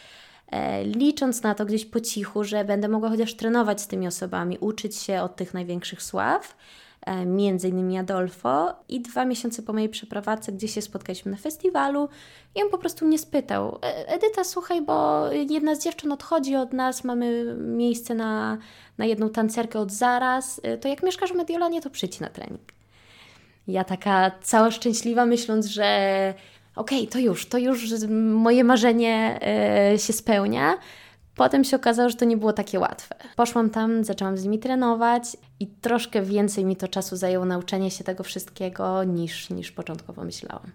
E, 0.46 0.84
licząc 0.84 1.42
na 1.42 1.54
to 1.54 1.64
gdzieś 1.64 1.84
po 1.84 2.00
cichu, 2.00 2.44
że 2.44 2.64
będę 2.64 2.88
mogła 2.88 3.08
chociaż 3.08 3.34
trenować 3.34 3.80
z 3.80 3.86
tymi 3.86 4.06
osobami, 4.06 4.58
uczyć 4.58 4.96
się 4.96 5.22
od 5.22 5.36
tych 5.36 5.54
największych 5.54 6.02
sław, 6.02 6.56
E, 6.56 6.85
między 7.26 7.68
innymi 7.68 7.98
Adolfo 7.98 8.74
i 8.88 9.00
dwa 9.00 9.24
miesiące 9.24 9.62
po 9.62 9.72
mojej 9.72 9.88
przeprowadzce, 9.88 10.52
gdzie 10.52 10.68
się 10.68 10.82
spotkaliśmy 10.82 11.30
na 11.30 11.36
festiwalu 11.36 12.08
i 12.54 12.62
on 12.62 12.70
po 12.70 12.78
prostu 12.78 13.06
mnie 13.06 13.18
spytał 13.18 13.78
e, 13.82 14.08
Edyta, 14.08 14.44
słuchaj, 14.44 14.82
bo 14.82 15.26
jedna 15.32 15.74
z 15.74 15.84
dziewczyn 15.84 16.12
odchodzi 16.12 16.56
od 16.56 16.72
nas, 16.72 17.04
mamy 17.04 17.56
miejsce 17.58 18.14
na, 18.14 18.58
na 18.98 19.04
jedną 19.04 19.28
tancerkę 19.28 19.80
od 19.80 19.92
zaraz, 19.92 20.60
e, 20.62 20.78
to 20.78 20.88
jak 20.88 21.02
mieszkasz 21.02 21.32
w 21.32 21.36
Mediolanie, 21.36 21.82
to 21.82 21.90
przyjdź 21.90 22.20
na 22.20 22.28
trening. 22.28 22.72
Ja 23.68 23.84
taka 23.84 24.30
cała 24.42 24.70
szczęśliwa, 24.70 25.26
myśląc, 25.26 25.66
że 25.66 26.34
okej, 26.76 26.98
okay, 26.98 27.12
to 27.12 27.18
już, 27.18 27.48
to 27.48 27.58
już 27.58 27.90
moje 28.32 28.64
marzenie 28.64 29.40
się 29.96 30.12
spełnia. 30.12 30.78
Potem 31.36 31.64
się 31.64 31.76
okazało, 31.76 32.08
że 32.08 32.16
to 32.16 32.24
nie 32.24 32.36
było 32.36 32.52
takie 32.52 32.80
łatwe. 32.80 33.14
Poszłam 33.36 33.70
tam, 33.70 34.04
zaczęłam 34.04 34.38
z 34.38 34.44
nimi 34.44 34.58
trenować 34.58 35.36
i 35.60 35.66
troszkę 35.66 36.22
więcej 36.22 36.64
mi 36.64 36.76
to 36.76 36.88
czasu 36.88 37.16
zajęło 37.16 37.44
nauczenie 37.44 37.90
się 37.90 38.04
tego 38.04 38.24
wszystkiego 38.24 39.04
niż, 39.04 39.50
niż 39.50 39.72
początkowo 39.72 40.24
myślałam. 40.24 40.72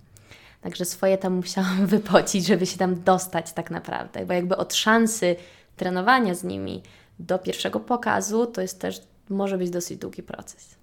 Także 0.62 0.86
swoje 0.86 1.18
tam 1.18 1.34
musiałam 1.34 1.86
wypocić, 1.96 2.46
żeby 2.46 2.66
się 2.66 2.78
tam 2.78 3.04
dostać 3.04 3.54
tak 3.54 3.72
naprawdę, 3.72 4.26
bo 4.26 4.34
jakby 4.34 4.58
od 4.58 4.74
szansy 4.74 5.36
trenowania 5.76 6.36
z 6.36 6.44
nimi 6.44 6.84
do 7.20 7.40
pierwszego 7.40 7.80
pokazu 7.80 8.46
to 8.46 8.62
jest 8.62 8.82
też, 8.82 9.02
może 9.30 9.58
być 9.58 9.70
dosyć 9.70 9.98
długi 9.98 10.24
proces. 10.24 10.76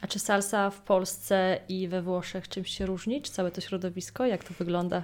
A 0.00 0.06
czy 0.06 0.18
salsa 0.18 0.70
w 0.70 0.80
Polsce 0.80 1.60
i 1.68 1.88
we 1.88 2.02
Włoszech 2.02 2.48
czymś 2.48 2.70
się 2.70 2.86
różni? 2.86 3.22
Czy 3.22 3.32
całe 3.32 3.50
to 3.50 3.60
środowisko? 3.60 4.26
Jak 4.26 4.44
to 4.44 4.54
wygląda? 4.58 5.02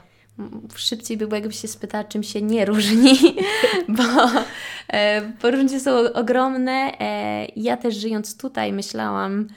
Szybciej 0.75 1.17
by 1.17 1.27
było, 1.27 1.37
jakby 1.37 1.53
się 1.53 1.69
spytała, 1.69 2.05
czym 2.05 2.23
się 2.23 2.43
nie 2.43 2.65
różni, 2.65 3.15
bo, 3.99 4.31
e, 4.89 5.33
bo 5.43 5.51
różnice 5.51 5.81
są 5.81 6.13
ogromne. 6.13 6.93
E, 7.01 7.47
ja 7.57 7.77
też 7.77 7.97
żyjąc 7.97 8.37
tutaj 8.37 8.73
myślałam, 8.73 9.49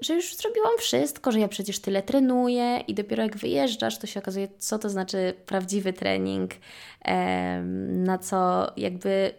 że 0.00 0.14
już 0.14 0.36
zrobiłam 0.36 0.72
wszystko, 0.78 1.32
że 1.32 1.40
ja 1.40 1.48
przecież 1.48 1.78
tyle 1.78 2.02
trenuję 2.02 2.84
i 2.88 2.94
dopiero 2.94 3.22
jak 3.22 3.36
wyjeżdżasz, 3.36 3.98
to 3.98 4.06
się 4.06 4.20
okazuje, 4.20 4.48
co 4.58 4.78
to 4.78 4.90
znaczy 4.90 5.34
prawdziwy 5.46 5.92
trening, 5.92 6.50
e, 7.04 7.62
na 7.88 8.18
co 8.18 8.66
jakby 8.76 9.32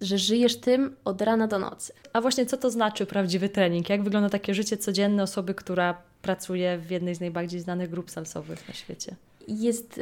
że 0.00 0.18
żyjesz 0.18 0.56
tym 0.56 0.96
od 1.04 1.22
rana 1.22 1.46
do 1.46 1.58
nocy. 1.58 1.92
A 2.12 2.20
właśnie 2.20 2.46
co 2.46 2.56
to 2.56 2.70
znaczy 2.70 3.06
prawdziwy 3.06 3.48
trening? 3.48 3.88
Jak 3.88 4.02
wygląda 4.02 4.30
takie 4.30 4.54
życie 4.54 4.76
codzienne 4.76 5.22
osoby, 5.22 5.54
która 5.54 6.02
pracuje 6.22 6.78
w 6.78 6.90
jednej 6.90 7.14
z 7.14 7.20
najbardziej 7.20 7.60
znanych 7.60 7.90
grup 7.90 8.10
salsowych 8.10 8.68
na 8.68 8.74
świecie? 8.74 9.16
Jest 9.48 10.00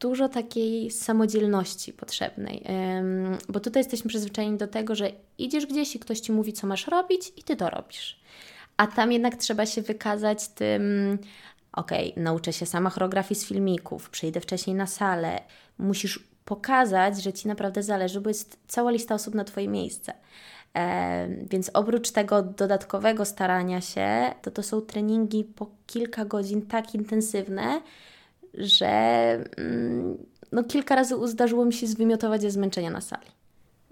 dużo 0.00 0.28
takiej 0.28 0.90
samodzielności 0.90 1.92
potrzebnej, 1.92 2.64
bo 3.48 3.60
tutaj 3.60 3.80
jesteśmy 3.80 4.08
przyzwyczajeni 4.08 4.56
do 4.56 4.66
tego, 4.66 4.94
że 4.94 5.10
idziesz 5.38 5.66
gdzieś 5.66 5.96
i 5.96 5.98
ktoś 5.98 6.20
ci 6.20 6.32
mówi, 6.32 6.52
co 6.52 6.66
masz 6.66 6.86
robić, 6.86 7.32
i 7.36 7.42
ty 7.42 7.56
to 7.56 7.70
robisz. 7.70 8.20
A 8.76 8.86
tam 8.86 9.12
jednak 9.12 9.36
trzeba 9.36 9.66
się 9.66 9.82
wykazać 9.82 10.48
tym, 10.48 10.82
okej, 11.72 12.10
okay, 12.12 12.22
nauczę 12.22 12.52
się 12.52 12.66
sama 12.66 12.90
choreografii 12.90 13.40
z 13.40 13.46
filmików, 13.46 14.10
przyjdę 14.10 14.40
wcześniej 14.40 14.76
na 14.76 14.86
salę, 14.86 15.40
musisz 15.78 16.28
pokazać, 16.44 17.22
że 17.22 17.32
ci 17.32 17.48
naprawdę 17.48 17.82
zależy, 17.82 18.20
bo 18.20 18.30
jest 18.30 18.58
cała 18.68 18.90
lista 18.90 19.14
osób 19.14 19.34
na 19.34 19.44
Twoje 19.44 19.68
miejsce. 19.68 20.14
E, 20.74 21.28
więc 21.50 21.70
oprócz 21.74 22.10
tego 22.10 22.42
dodatkowego 22.42 23.24
starania 23.24 23.80
się, 23.80 24.34
to 24.42 24.50
to 24.50 24.62
są 24.62 24.80
treningi 24.80 25.44
po 25.44 25.66
kilka 25.86 26.24
godzin 26.24 26.62
tak 26.62 26.94
intensywne, 26.94 27.80
że 28.58 28.88
mm, 29.56 30.16
no, 30.52 30.64
kilka 30.64 30.94
razy 30.94 31.14
zdarzyło 31.28 31.64
mi 31.64 31.72
się 31.72 31.86
zwymiotować 31.86 32.42
ze 32.42 32.50
zmęczenia 32.50 32.90
na 32.90 33.00
sali. 33.00 33.26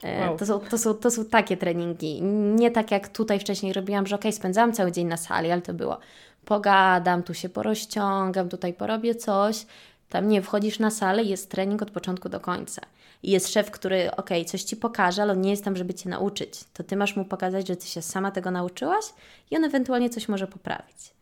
E, 0.03 0.21
wow. 0.21 0.37
To, 0.37 0.47
są, 0.47 0.61
to, 0.61 0.79
są, 0.79 0.95
to 0.95 1.11
są 1.11 1.25
takie 1.25 1.57
treningi. 1.57 2.23
Nie 2.55 2.71
tak 2.71 2.91
jak 2.91 3.09
tutaj 3.09 3.41
wcześniej 3.41 3.73
robiłam, 3.73 4.07
że 4.07 4.17
ok, 4.17 4.25
spędzałam 4.31 4.73
cały 4.73 4.93
dzień 4.93 5.07
na 5.07 5.17
sali, 5.17 5.51
ale 5.51 5.63
to 5.63 5.75
było 5.75 5.99
pogadam, 6.45 7.23
tu 7.23 7.35
się 7.35 7.49
porozciągam, 7.49 8.49
tutaj 8.49 8.75
porobię 8.75 9.15
coś. 9.15 9.67
Tam 10.09 10.29
nie 10.29 10.43
wchodzisz 10.43 10.79
na 10.79 10.91
salę, 10.91 11.23
jest 11.23 11.51
trening 11.51 11.83
od 11.83 11.91
początku 11.91 12.29
do 12.29 12.41
końca. 12.41 12.83
I 13.23 13.31
jest 13.31 13.53
szef, 13.53 13.71
który, 13.71 14.11
ok, 14.17 14.31
coś 14.47 14.63
ci 14.63 14.77
pokaże, 14.77 15.23
ale 15.23 15.33
on 15.33 15.41
nie 15.41 15.51
jest 15.51 15.65
tam, 15.65 15.77
żeby 15.77 15.95
cię 15.95 16.09
nauczyć. 16.09 16.65
To 16.73 16.85
ty 16.85 16.97
masz 16.97 17.17
mu 17.17 17.25
pokazać, 17.25 17.69
że 17.69 17.77
ty 17.77 17.87
się 17.87 18.03
sama 18.03 18.31
tego 18.31 18.51
nauczyłaś 18.51 19.05
i 19.51 19.57
on 19.57 19.65
ewentualnie 19.65 20.11
coś 20.11 20.29
może 20.29 20.47
poprawić. 20.47 21.16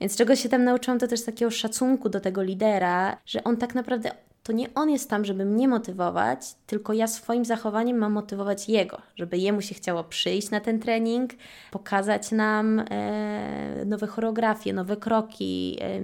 Więc 0.00 0.16
czego 0.16 0.36
się 0.36 0.48
tam 0.48 0.64
nauczyłam, 0.64 0.98
to 0.98 1.06
też 1.06 1.24
takiego 1.24 1.50
szacunku 1.50 2.08
do 2.08 2.20
tego 2.20 2.42
lidera, 2.42 3.18
że 3.26 3.44
on 3.44 3.56
tak 3.56 3.74
naprawdę 3.74 4.10
to 4.46 4.52
nie 4.52 4.74
on 4.74 4.90
jest 4.90 5.10
tam, 5.10 5.24
żeby 5.24 5.44
mnie 5.44 5.68
motywować, 5.68 6.40
tylko 6.66 6.92
ja 6.92 7.06
swoim 7.06 7.44
zachowaniem 7.44 7.96
mam 7.96 8.12
motywować 8.12 8.68
jego, 8.68 9.02
żeby 9.16 9.38
jemu 9.38 9.60
się 9.62 9.74
chciało 9.74 10.04
przyjść 10.04 10.50
na 10.50 10.60
ten 10.60 10.80
trening, 10.80 11.30
pokazać 11.70 12.32
nam 12.32 12.82
e, 12.90 13.84
nowe 13.86 14.06
choreografie, 14.06 14.72
nowe 14.72 14.96
kroki. 14.96 15.78
E, 15.80 16.00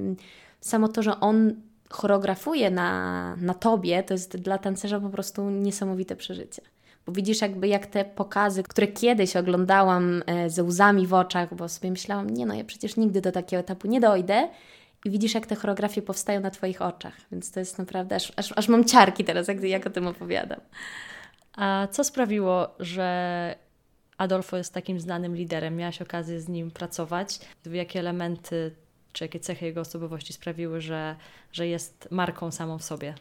samo 0.61 0.89
to, 0.89 1.03
że 1.03 1.21
on 1.21 1.55
choreografuje 1.91 2.71
na, 2.71 3.37
na 3.37 3.55
tobie, 3.55 4.03
to 4.03 4.15
jest 4.15 4.37
dla 4.37 4.59
tancerza 4.59 5.01
po 5.01 5.09
prostu 5.09 5.51
niesamowite 5.51 6.17
przeżycie. 6.17 6.63
Bo 7.06 7.12
widzisz 7.12 7.40
jakby 7.40 7.68
jak 7.68 7.87
te 7.87 8.04
pokazy, 8.04 8.62
które 8.62 8.87
kiedyś 8.87 9.37
oglądałam 9.37 10.23
e, 10.26 10.50
ze 10.50 10.62
łzami 10.62 11.06
w 11.06 11.14
oczach, 11.14 11.54
bo 11.54 11.68
sobie 11.68 11.90
myślałam, 11.90 12.30
nie 12.30 12.47
no, 12.47 12.54
ja 12.54 12.64
przecież 12.64 12.97
nigdy 12.97 13.21
do 13.21 13.32
takiego 13.32 13.61
etapu 13.61 13.88
nie 13.88 14.00
dojdę. 14.00 14.49
I 15.04 15.11
widzisz, 15.11 15.35
jak 15.35 15.47
te 15.47 15.56
choreografie 15.56 16.02
powstają 16.02 16.40
na 16.40 16.50
Twoich 16.50 16.82
oczach. 16.82 17.14
Więc 17.32 17.52
to 17.52 17.61
jest 17.61 17.78
naprawdę, 17.78 18.16
aż, 18.16 18.32
aż, 18.37 18.52
aż 18.56 18.68
mam 18.68 18.85
ciarki 18.85 19.25
teraz, 19.25 19.49
jak, 19.49 19.62
jak 19.62 19.87
o 19.87 19.90
tym 19.90 20.06
opowiadam. 20.06 20.61
A 21.56 21.88
co 21.90 22.04
sprawiło, 22.04 22.75
że 22.78 23.56
Adolfo 24.18 24.56
jest 24.56 24.75
takim 24.75 25.00
znanym 25.00 25.37
liderem? 25.37 25.76
Miałaś 25.76 26.02
okazję 26.02 26.40
z 26.40 26.49
nim 26.49 26.71
pracować? 26.71 27.38
Jakie 27.73 28.00
elementy 28.00 28.75
czy 29.12 29.25
jakie 29.25 29.40
cechy 29.40 29.66
jego 29.66 29.80
osobowości 29.80 30.32
sprawiły, 30.32 30.80
że, 30.80 31.16
że 31.52 31.66
jest 31.66 32.09
marką 32.11 32.50
samą 32.50 32.78
w 32.78 32.82
sobie? 32.82 33.14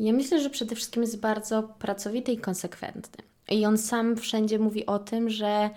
Ja 0.00 0.12
myślę, 0.12 0.40
że 0.40 0.50
przede 0.50 0.76
wszystkim 0.76 1.02
jest 1.02 1.20
bardzo 1.20 1.62
pracowity 1.62 2.32
i 2.32 2.38
konsekwentny. 2.38 3.24
I 3.50 3.66
on 3.66 3.78
sam 3.78 4.16
wszędzie 4.16 4.58
mówi 4.58 4.86
o 4.86 4.98
tym, 4.98 5.30
że 5.30 5.70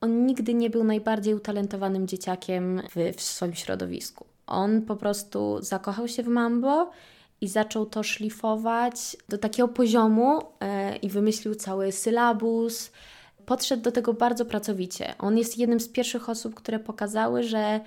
on 0.00 0.26
nigdy 0.26 0.54
nie 0.54 0.70
był 0.70 0.84
najbardziej 0.84 1.34
utalentowanym 1.34 2.06
dzieciakiem 2.06 2.82
w, 2.90 3.16
w 3.16 3.22
swoim 3.22 3.54
środowisku. 3.54 4.26
On 4.46 4.82
po 4.82 4.96
prostu 4.96 5.58
zakochał 5.60 6.08
się 6.08 6.22
w 6.22 6.28
mambo 6.28 6.90
i 7.40 7.48
zaczął 7.48 7.86
to 7.86 8.02
szlifować 8.02 9.16
do 9.28 9.38
takiego 9.38 9.68
poziomu 9.68 10.42
e, 10.60 10.96
i 10.96 11.08
wymyślił 11.08 11.54
cały 11.54 11.92
sylabus. 11.92 12.90
Podszedł 13.46 13.82
do 13.82 13.92
tego 13.92 14.14
bardzo 14.14 14.44
pracowicie. 14.44 15.14
On 15.18 15.38
jest 15.38 15.58
jednym 15.58 15.80
z 15.80 15.88
pierwszych 15.88 16.28
osób, 16.28 16.54
które 16.54 16.78
pokazały, 16.78 17.42
że 17.42 17.80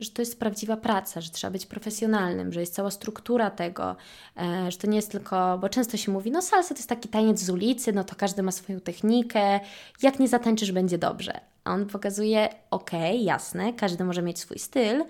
że 0.00 0.10
to 0.10 0.22
jest 0.22 0.40
prawdziwa 0.40 0.76
praca, 0.76 1.20
że 1.20 1.30
trzeba 1.30 1.50
być 1.50 1.66
profesjonalnym, 1.66 2.52
że 2.52 2.60
jest 2.60 2.74
cała 2.74 2.90
struktura 2.90 3.50
tego, 3.50 3.96
e, 4.36 4.70
że 4.70 4.78
to 4.78 4.86
nie 4.86 4.96
jest 4.96 5.10
tylko, 5.10 5.58
bo 5.58 5.68
często 5.68 5.96
się 5.96 6.12
mówi, 6.12 6.30
no 6.30 6.42
salsa 6.42 6.68
to 6.74 6.78
jest 6.78 6.88
taki 6.88 7.08
taniec 7.08 7.40
z 7.40 7.50
ulicy, 7.50 7.92
no 7.92 8.04
to 8.04 8.14
każdy 8.16 8.42
ma 8.42 8.52
swoją 8.52 8.80
technikę, 8.80 9.60
jak 10.02 10.18
nie 10.18 10.28
zatańczysz, 10.28 10.72
będzie 10.72 10.98
dobrze. 10.98 11.40
A 11.64 11.74
on 11.74 11.86
pokazuje, 11.86 12.48
okej, 12.70 13.14
okay, 13.14 13.24
jasne, 13.24 13.72
każdy 13.72 14.04
może 14.04 14.22
mieć 14.22 14.38
swój 14.38 14.58
styl, 14.58 15.04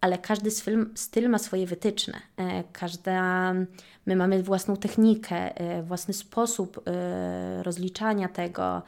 ale 0.00 0.18
każdy 0.18 0.50
styl 0.94 1.28
ma 1.28 1.38
swoje 1.38 1.66
wytyczne. 1.66 2.20
E, 2.36 2.64
każda, 2.72 3.52
my 4.06 4.16
mamy 4.16 4.42
własną 4.42 4.76
technikę, 4.76 5.56
e, 5.56 5.82
własny 5.82 6.14
sposób 6.14 6.84
rozliczania 7.62 8.28
tego. 8.28 8.82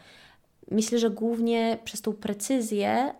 Myślę, 0.70 0.98
że 0.98 1.10
głównie 1.10 1.78
przez 1.84 2.02
tą 2.02 2.12
precyzję 2.12 3.14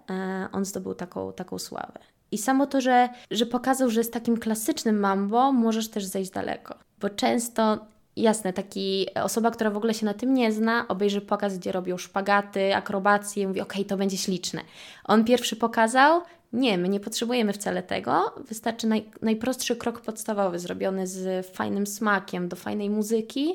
on 0.53 0.65
zdobył 0.65 0.95
taką, 0.95 1.33
taką 1.33 1.59
sławę. 1.59 2.12
I 2.33 2.39
samo 2.39 2.67
to, 2.67 2.81
że, 2.81 3.09
że 3.31 3.47
pokazał, 3.47 3.91
że 3.91 4.05
z 4.05 4.11
takim 4.11 4.39
klasycznym 4.39 5.01
mambo 5.01 5.53
możesz 5.53 5.89
też 5.89 6.05
zejść 6.05 6.31
daleko. 6.31 6.75
Bo 7.01 7.11
często 7.11 7.79
Jasne, 8.17 8.53
taki 8.53 9.07
osoba, 9.15 9.51
która 9.51 9.71
w 9.71 9.77
ogóle 9.77 9.95
się 9.95 10.07
na 10.07 10.15
tym 10.15 10.35
nie 10.35 10.53
zna, 10.53 10.89
obejrzy 10.89 11.21
pokaz, 11.21 11.59
gdzie 11.59 11.73
robią 11.73 11.97
szpagaty, 11.97 12.75
akrobacje, 12.75 13.49
mówi, 13.49 13.61
okej, 13.61 13.83
okay, 13.83 13.89
to 13.89 13.97
będzie 13.97 14.17
śliczne. 14.17 14.61
On 15.05 15.25
pierwszy 15.25 15.57
pokazał, 15.57 16.23
nie, 16.53 16.79
my 16.79 16.89
nie 16.89 17.01
potrzebujemy 17.01 17.53
wcale 17.53 17.83
tego, 17.83 18.35
wystarczy 18.49 18.87
naj, 18.87 19.05
najprostszy 19.23 19.77
krok 19.77 20.01
podstawowy, 20.01 20.59
zrobiony 20.59 21.07
z 21.07 21.47
fajnym 21.47 21.87
smakiem, 21.87 22.49
do 22.49 22.57
fajnej 22.57 22.91
muzyki 22.91 23.55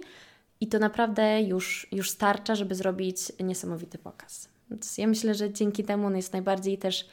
i 0.62 0.68
to 0.68 0.80
naprawdę 0.80 1.42
już, 1.42 1.88
już 1.92 2.10
starcza, 2.10 2.56
żeby 2.56 2.76
zrobić 2.76 3.18
niesamowity 3.40 3.98
pokaz. 3.98 4.50
Więc 4.70 4.98
ja 4.98 5.08
myślę, 5.08 5.36
że 5.36 5.54
dzięki 5.54 5.84
temu 5.84 6.08
on 6.08 6.16
jest 6.16 6.34
najbardziej 6.34 6.78
też 6.78 7.06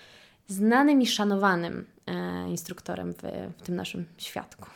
znanym 0.47 1.03
i 1.03 1.07
szanowanym 1.07 1.87
e, 2.07 2.49
instruktorem 2.51 3.15
w, 3.15 3.23
w 3.59 3.63
tym 3.63 3.77
naszym 3.77 4.05
świadku. 4.19 4.67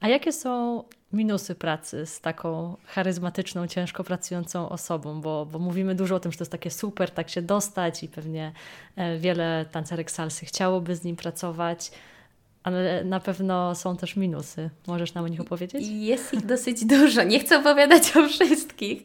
A 0.00 0.08
jakie 0.08 0.32
są 0.32 0.84
minusy 1.12 1.54
pracy 1.54 2.06
z 2.06 2.20
taką 2.20 2.76
charyzmatyczną, 2.86 3.66
ciężko 3.66 4.04
pracującą 4.04 4.68
osobą? 4.68 5.20
Bo, 5.20 5.46
bo 5.46 5.58
mówimy 5.58 5.94
dużo 5.94 6.14
o 6.14 6.20
tym, 6.20 6.32
że 6.32 6.38
to 6.38 6.42
jest 6.42 6.52
takie 6.52 6.70
super, 6.70 7.10
tak 7.10 7.30
się 7.30 7.42
dostać 7.42 8.02
i 8.02 8.08
pewnie 8.08 8.52
e, 8.96 9.18
wiele 9.18 9.66
tancerek 9.72 10.10
salsy 10.10 10.46
chciałoby 10.46 10.96
z 10.96 11.04
nim 11.04 11.16
pracować. 11.16 11.90
Ale 12.62 13.04
na 13.04 13.20
pewno 13.20 13.74
są 13.74 13.96
też 13.96 14.16
minusy. 14.16 14.70
Możesz 14.86 15.14
nam 15.14 15.24
o 15.24 15.28
nich 15.28 15.40
opowiedzieć? 15.40 15.86
Jest 15.88 16.34
ich 16.34 16.46
dosyć 16.46 16.84
dużo. 16.84 17.22
Nie 17.22 17.40
chcę 17.40 17.58
opowiadać 17.58 18.16
o 18.16 18.28
wszystkich, 18.28 19.02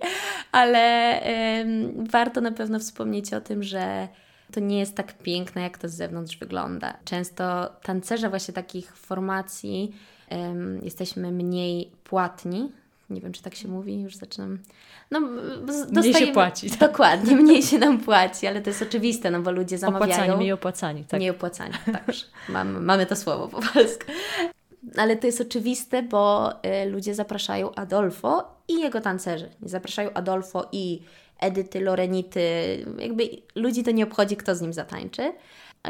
ale 0.52 1.22
ym, 1.62 2.08
warto 2.10 2.42
na 2.42 2.52
pewno 2.52 2.80
wspomnieć 2.80 3.34
o 3.34 3.42
tym, 3.42 3.64
że 3.64 4.08
to 4.54 4.60
nie 4.60 4.80
jest 4.80 4.96
tak 4.96 5.18
piękne, 5.18 5.62
jak 5.62 5.78
to 5.78 5.90
z 5.90 5.94
zewnątrz 5.94 6.38
wygląda. 6.38 6.98
Często 7.06 7.70
tancerze 7.84 8.30
właśnie 8.30 8.54
takich 8.54 8.98
formacji 8.98 9.96
jesteśmy 10.82 11.32
mniej 11.32 11.92
płatni. 12.04 12.72
Nie 13.10 13.22
wiem, 13.22 13.32
czy 13.32 13.42
tak 13.44 13.56
się 13.56 13.68
mówi, 13.68 14.02
już 14.02 14.16
zaczynam. 14.16 14.60
No, 15.12 15.22
dostajemy, 15.62 16.00
mniej 16.00 16.14
się 16.14 16.28
płaci. 16.28 16.70
Tak. 16.70 16.80
Dokładnie, 16.80 17.36
mniej 17.36 17.64
się 17.64 17.78
nam 17.80 18.00
płaci, 18.00 18.48
ale 18.48 18.62
to 18.62 18.70
jest 18.70 18.82
oczywiste, 18.82 19.32
no 19.32 19.42
bo 19.42 19.52
ludzie 19.52 19.78
zamawiają. 19.78 20.14
Opłacani, 20.14 20.38
mniej 20.38 20.52
opłacani, 20.52 21.04
tak. 21.04 21.20
Mniej 21.20 21.30
opłacani, 21.30 21.74
tak. 21.86 22.04
mamy, 22.50 22.80
mamy 22.80 23.06
to 23.06 23.16
słowo 23.16 23.48
po 23.48 23.62
polsku. 23.74 24.06
Ale 24.98 25.16
to 25.16 25.28
jest 25.28 25.42
oczywiste, 25.42 26.04
bo 26.04 26.52
y, 26.52 26.90
ludzie 26.90 27.16
zapraszają 27.16 27.76
Adolfo 27.76 28.58
i 28.68 28.74
jego 28.74 29.02
tancerzy. 29.02 29.50
Nie 29.62 29.70
zapraszają 29.70 30.14
Adolfo 30.14 30.70
i 30.72 31.02
Edyty, 31.44 31.82
Lorenity, 31.82 32.42
jakby 33.00 33.30
ludzi 33.56 33.84
to 33.84 33.92
nie 33.92 34.04
obchodzi, 34.04 34.38
kto 34.38 34.56
z 34.56 34.62
nim 34.62 34.74
zatańczy. 34.74 35.34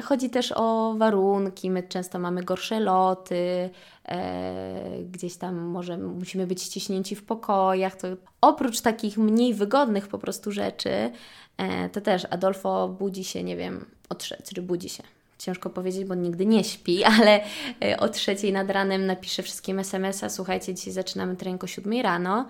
Chodzi 0.03 0.29
też 0.29 0.53
o 0.55 0.95
warunki, 0.97 1.69
my 1.69 1.83
często 1.83 2.19
mamy 2.19 2.43
gorsze 2.43 2.79
loty, 2.79 3.69
e, 4.05 5.03
gdzieś 5.11 5.35
tam 5.35 5.55
może 5.55 5.97
musimy 5.97 6.47
być 6.47 6.61
ściśnięci 6.61 7.15
w 7.15 7.23
pokojach. 7.23 7.95
To 7.95 8.07
oprócz 8.41 8.81
takich 8.81 9.17
mniej 9.17 9.53
wygodnych 9.53 10.07
po 10.07 10.19
prostu 10.19 10.51
rzeczy, 10.51 11.11
e, 11.57 11.89
to 11.89 12.01
też 12.01 12.27
Adolfo 12.29 12.87
budzi 12.87 13.23
się, 13.23 13.43
nie 13.43 13.57
wiem, 13.57 13.85
o 14.09 14.15
trzeciej, 14.15 14.55
czy 14.55 14.61
budzi 14.61 14.89
się. 14.89 15.03
Ciężko 15.37 15.69
powiedzieć, 15.69 16.05
bo 16.05 16.15
nigdy 16.15 16.45
nie 16.45 16.63
śpi, 16.63 17.03
ale 17.19 17.41
e, 17.83 17.97
o 17.99 18.09
trzeciej 18.09 18.53
nad 18.53 18.69
ranem 18.69 19.05
napisze 19.05 19.43
wszystkim 19.43 19.79
SMS-a, 19.79 20.29
słuchajcie, 20.29 20.73
dzisiaj 20.73 20.93
zaczynamy 20.93 21.35
trening 21.35 21.63
o 21.63 21.67
siódmej 21.67 22.01
rano 22.01 22.47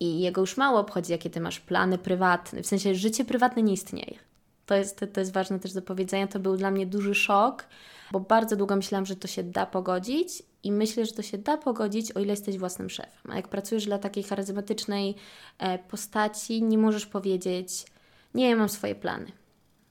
i 0.00 0.20
jego 0.20 0.40
już 0.40 0.56
mało 0.56 0.80
obchodzi, 0.80 1.12
jakie 1.12 1.30
Ty 1.30 1.40
masz 1.40 1.60
plany 1.60 1.98
prywatne, 1.98 2.62
w 2.62 2.66
sensie 2.66 2.94
życie 2.94 3.24
prywatne 3.24 3.62
nie 3.62 3.72
istnieje 3.72 4.18
to 4.68 4.74
jest, 4.74 5.04
to 5.12 5.20
jest 5.20 5.32
ważne 5.32 5.60
też 5.60 5.72
do 5.72 5.82
powiedzenia. 5.82 6.26
To 6.26 6.38
był 6.38 6.56
dla 6.56 6.70
mnie 6.70 6.86
duży 6.86 7.14
szok, 7.14 7.66
bo 8.12 8.20
bardzo 8.20 8.56
długo 8.56 8.76
myślałam, 8.76 9.06
że 9.06 9.16
to 9.16 9.28
się 9.28 9.42
da 9.42 9.66
pogodzić 9.66 10.42
i 10.62 10.72
myślę, 10.72 11.06
że 11.06 11.12
to 11.12 11.22
się 11.22 11.38
da 11.38 11.56
pogodzić, 11.56 12.12
o 12.12 12.20
ile 12.20 12.30
jesteś 12.30 12.58
własnym 12.58 12.90
szefem. 12.90 13.30
A 13.32 13.36
jak 13.36 13.48
pracujesz 13.48 13.84
dla 13.84 13.98
takiej 13.98 14.22
charyzmatycznej 14.22 15.14
e, 15.58 15.78
postaci, 15.78 16.62
nie 16.62 16.78
możesz 16.78 17.06
powiedzieć, 17.06 17.84
nie, 18.34 18.50
ja 18.50 18.56
mam 18.56 18.68
swoje 18.68 18.94
plany. 18.94 19.26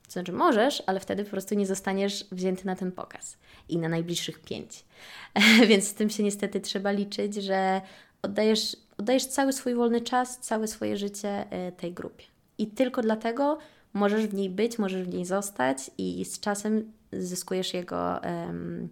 To 0.06 0.12
znaczy 0.12 0.34
możesz, 0.34 0.84
ale 0.86 1.00
wtedy 1.00 1.24
po 1.24 1.30
prostu 1.30 1.56
nie 1.56 1.66
zostaniesz 1.66 2.26
wzięty 2.32 2.66
na 2.66 2.76
ten 2.76 2.92
pokaz 2.92 3.38
i 3.70 3.78
na 3.78 3.90
najbliższych 3.90 4.40
pięć. 4.40 4.86
Więc 5.70 5.88
z 5.88 5.94
tym 5.94 6.10
się 6.10 6.24
niestety 6.24 6.60
trzeba 6.62 6.92
liczyć, 6.92 7.36
że 7.36 7.82
oddajesz, 8.28 8.78
oddajesz 8.98 9.26
cały 9.26 9.54
swój 9.54 9.74
wolny 9.74 10.02
czas, 10.02 10.40
całe 10.40 10.68
swoje 10.68 10.98
życie 10.98 11.52
e, 11.52 11.72
tej 11.72 11.94
grupie. 11.94 12.24
I 12.58 12.68
tylko 12.68 13.02
dlatego 13.02 13.58
możesz 13.94 14.28
w 14.28 14.34
niej 14.34 14.50
być, 14.50 14.80
możesz 14.80 15.04
w 15.04 15.14
niej 15.14 15.26
zostać 15.26 15.92
i 15.98 16.26
z 16.26 16.40
czasem 16.40 16.92
zyskujesz 17.12 17.74
jego 17.74 18.20
um, 18.24 18.90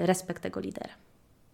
respekt 0.00 0.42
tego 0.42 0.60
lidera. 0.60 0.94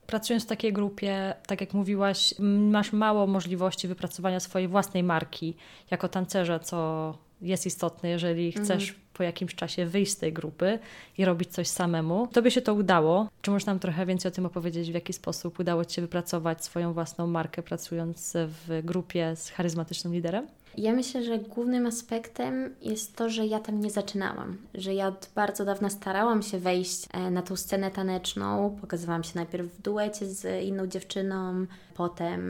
Pracując 0.06 0.44
w 0.44 0.46
takiej 0.46 0.72
grupie, 0.72 1.34
tak 1.46 1.60
jak 1.60 1.74
mówiłaś, 1.74 2.34
masz 2.70 2.92
mało 2.92 3.26
możliwości 3.26 3.88
wypracowania 3.88 4.40
swojej 4.40 4.68
własnej 4.68 5.02
marki 5.02 5.56
jako 5.90 6.08
tancerza, 6.08 6.58
co 6.58 7.18
jest 7.42 7.66
istotne, 7.66 8.08
jeżeli 8.08 8.52
chcesz 8.52 8.88
mhm. 8.88 9.06
po 9.14 9.22
jakimś 9.22 9.54
czasie 9.54 9.86
wyjść 9.86 10.12
z 10.12 10.16
tej 10.16 10.32
grupy 10.32 10.78
i 11.18 11.24
robić 11.24 11.48
coś 11.48 11.68
samemu. 11.68 12.28
Tobie 12.32 12.50
się 12.50 12.60
to 12.60 12.74
udało. 12.74 13.28
Czy 13.42 13.50
możesz 13.50 13.66
nam 13.66 13.78
trochę 13.78 14.06
więcej 14.06 14.32
o 14.32 14.34
tym 14.34 14.46
opowiedzieć, 14.46 14.90
w 14.90 14.94
jaki 14.94 15.12
sposób 15.12 15.60
udało 15.60 15.84
Ci 15.84 15.94
się 15.94 16.02
wypracować 16.02 16.64
swoją 16.64 16.92
własną 16.92 17.26
markę, 17.26 17.62
pracując 17.62 18.32
w 18.36 18.80
grupie 18.84 19.36
z 19.36 19.50
charyzmatycznym 19.50 20.12
liderem? 20.12 20.46
Ja 20.78 20.92
myślę, 20.92 21.24
że 21.24 21.38
głównym 21.38 21.86
aspektem 21.86 22.74
jest 22.82 23.16
to, 23.16 23.30
że 23.30 23.46
ja 23.46 23.60
tam 23.60 23.80
nie 23.80 23.90
zaczynałam, 23.90 24.56
że 24.74 24.94
ja 24.94 25.08
od 25.08 25.30
bardzo 25.34 25.64
dawna 25.64 25.90
starałam 25.90 26.42
się 26.42 26.58
wejść 26.58 27.06
e, 27.12 27.30
na 27.30 27.42
tą 27.42 27.56
scenę 27.56 27.90
taneczną. 27.90 28.76
Pokazywałam 28.80 29.24
się 29.24 29.32
najpierw 29.34 29.66
w 29.66 29.82
duecie 29.82 30.26
z 30.26 30.64
inną 30.64 30.86
dziewczyną, 30.86 31.66
potem 31.94 32.40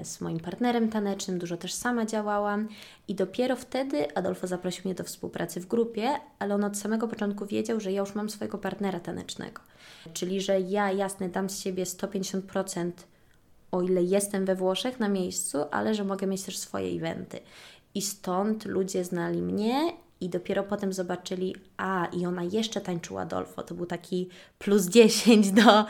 e, 0.00 0.04
z 0.04 0.20
moim 0.20 0.40
partnerem 0.40 0.88
tanecznym, 0.90 1.38
dużo 1.38 1.56
też 1.56 1.72
sama 1.72 2.06
działałam 2.06 2.68
i 3.08 3.14
dopiero 3.14 3.56
wtedy 3.56 4.14
Adolfo 4.14 4.46
zaprosił 4.46 4.82
mnie 4.84 4.94
do 4.94 5.04
współpracy 5.04 5.60
w 5.60 5.66
grupie, 5.66 6.10
ale 6.38 6.54
on 6.54 6.64
od 6.64 6.78
samego 6.78 7.08
początku 7.08 7.46
wiedział, 7.46 7.80
że 7.80 7.92
ja 7.92 8.00
już 8.00 8.14
mam 8.14 8.30
swojego 8.30 8.58
partnera 8.58 9.00
tanecznego. 9.00 9.62
Czyli, 10.12 10.40
że 10.40 10.60
ja 10.60 10.92
jasne 10.92 11.28
dam 11.28 11.50
z 11.50 11.60
siebie 11.60 11.84
150% 11.84 12.90
o 13.72 13.82
ile 13.82 14.02
jestem 14.02 14.44
we 14.44 14.54
Włoszech 14.54 15.00
na 15.00 15.08
miejscu, 15.08 15.58
ale 15.70 15.94
że 15.94 16.04
mogę 16.04 16.26
mieć 16.26 16.42
też 16.42 16.58
swoje 16.58 16.88
eventy. 16.88 17.40
I 17.94 18.02
stąd 18.02 18.64
ludzie 18.64 19.04
znali 19.04 19.42
mnie 19.42 19.92
i 20.20 20.28
dopiero 20.28 20.62
potem 20.62 20.92
zobaczyli, 20.92 21.54
a 21.76 22.06
i 22.06 22.26
ona 22.26 22.42
jeszcze 22.42 22.80
tańczyła 22.80 23.22
Adolfo. 23.22 23.62
To 23.62 23.74
był 23.74 23.86
taki 23.86 24.28
plus 24.58 24.86
10 24.86 25.50
do, 25.50 25.62
um, 25.64 25.86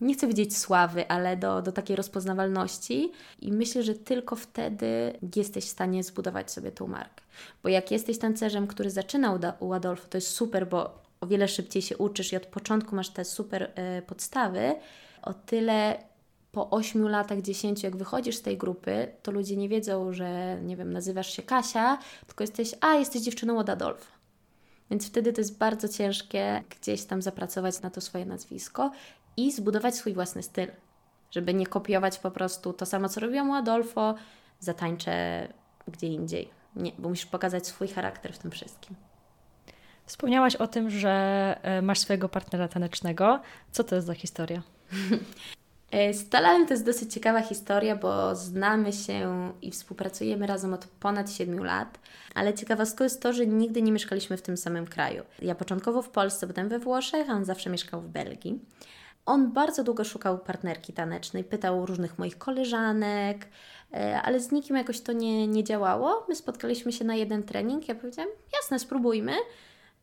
nie 0.00 0.14
chcę 0.14 0.20
powiedzieć 0.20 0.58
sławy, 0.58 1.08
ale 1.08 1.36
do, 1.36 1.62
do 1.62 1.72
takiej 1.72 1.96
rozpoznawalności. 1.96 3.12
I 3.40 3.52
myślę, 3.52 3.82
że 3.82 3.94
tylko 3.94 4.36
wtedy 4.36 5.18
jesteś 5.36 5.64
w 5.64 5.68
stanie 5.68 6.04
zbudować 6.04 6.50
sobie 6.50 6.72
tą 6.72 6.86
markę. 6.86 7.22
Bo 7.62 7.68
jak 7.68 7.90
jesteś 7.90 8.18
tancerzem, 8.18 8.66
który 8.66 8.90
zaczynał 8.90 9.38
u 9.60 9.72
Adolfo, 9.72 10.08
to 10.08 10.16
jest 10.16 10.28
super, 10.28 10.68
bo 10.68 11.07
o 11.20 11.26
wiele 11.26 11.48
szybciej 11.48 11.82
się 11.82 11.96
uczysz 11.96 12.32
i 12.32 12.36
od 12.36 12.46
początku 12.46 12.96
masz 12.96 13.10
te 13.10 13.24
super 13.24 13.62
y, 13.98 14.02
podstawy 14.02 14.74
o 15.22 15.34
tyle 15.34 15.98
po 16.52 16.70
8 16.70 17.08
latach, 17.08 17.42
10, 17.42 17.82
jak 17.82 17.96
wychodzisz 17.96 18.36
z 18.36 18.42
tej 18.42 18.58
grupy, 18.58 19.12
to 19.22 19.32
ludzie 19.32 19.56
nie 19.56 19.68
wiedzą, 19.68 20.12
że 20.12 20.58
nie 20.62 20.76
wiem, 20.76 20.92
nazywasz 20.92 21.32
się 21.32 21.42
Kasia, 21.42 21.98
tylko 22.26 22.44
jesteś, 22.44 22.74
a 22.80 22.94
jesteś 22.94 23.22
dziewczyną 23.22 23.58
od 23.58 23.70
Adolfa. 23.70 24.18
Więc 24.90 25.06
wtedy 25.06 25.32
to 25.32 25.40
jest 25.40 25.58
bardzo 25.58 25.88
ciężkie 25.88 26.62
gdzieś 26.80 27.04
tam 27.04 27.22
zapracować 27.22 27.80
na 27.80 27.90
to 27.90 28.00
swoje 28.00 28.26
nazwisko 28.26 28.90
i 29.36 29.52
zbudować 29.52 29.96
swój 29.96 30.12
własny 30.12 30.42
styl, 30.42 30.68
żeby 31.30 31.54
nie 31.54 31.66
kopiować 31.66 32.18
po 32.18 32.30
prostu 32.30 32.72
to 32.72 32.86
samo, 32.86 33.08
co 33.08 33.20
robiłam 33.20 33.50
u 33.50 33.54
Adolfo, 33.54 34.14
zatańczę 34.60 35.48
gdzie 35.88 36.06
indziej. 36.06 36.50
Nie, 36.76 36.92
bo 36.98 37.08
musisz 37.08 37.26
pokazać 37.26 37.66
swój 37.66 37.88
charakter 37.88 38.32
w 38.32 38.38
tym 38.38 38.50
wszystkim. 38.50 39.07
Wspomniałaś 40.08 40.56
o 40.56 40.66
tym, 40.66 40.90
że 40.90 41.10
e, 41.62 41.82
masz 41.82 41.98
swojego 41.98 42.28
partnera 42.28 42.68
tanecznego. 42.68 43.40
Co 43.72 43.84
to 43.84 43.94
jest 43.94 44.06
za 44.06 44.14
historia? 44.14 44.62
E, 45.90 46.14
z 46.14 46.28
Talalem 46.28 46.66
to 46.66 46.74
jest 46.74 46.84
dosyć 46.84 47.14
ciekawa 47.14 47.42
historia, 47.42 47.96
bo 47.96 48.36
znamy 48.36 48.92
się 48.92 49.52
i 49.62 49.70
współpracujemy 49.70 50.46
razem 50.46 50.74
od 50.74 50.86
ponad 50.86 51.32
7 51.32 51.64
lat, 51.64 51.98
ale 52.34 52.54
ciekawostką 52.54 53.04
jest 53.04 53.22
to, 53.22 53.32
że 53.32 53.46
nigdy 53.46 53.82
nie 53.82 53.92
mieszkaliśmy 53.92 54.36
w 54.36 54.42
tym 54.42 54.56
samym 54.56 54.86
kraju. 54.86 55.22
Ja 55.42 55.54
początkowo 55.54 56.02
w 56.02 56.08
Polsce, 56.08 56.46
potem 56.46 56.68
we 56.68 56.78
Włoszech, 56.78 57.30
a 57.30 57.32
on 57.32 57.44
zawsze 57.44 57.70
mieszkał 57.70 58.00
w 58.00 58.08
Belgii. 58.08 58.60
on 59.26 59.52
bardzo 59.52 59.84
długo 59.84 60.04
szukał 60.04 60.38
partnerki 60.38 60.92
tanecznej, 60.92 61.44
pytał 61.44 61.86
różnych 61.86 62.18
moich 62.18 62.38
koleżanek, 62.38 63.48
e, 63.92 64.22
ale 64.22 64.40
z 64.40 64.52
nikim 64.52 64.76
jakoś 64.76 65.00
to 65.00 65.12
nie, 65.12 65.46
nie 65.46 65.64
działało. 65.64 66.26
My 66.28 66.34
spotkaliśmy 66.34 66.92
się 66.92 67.04
na 67.04 67.14
jeden 67.14 67.42
trening, 67.42 67.88
ja 67.88 67.94
powiedziałam, 67.94 68.30
jasne, 68.52 68.78
spróbujmy. 68.78 69.32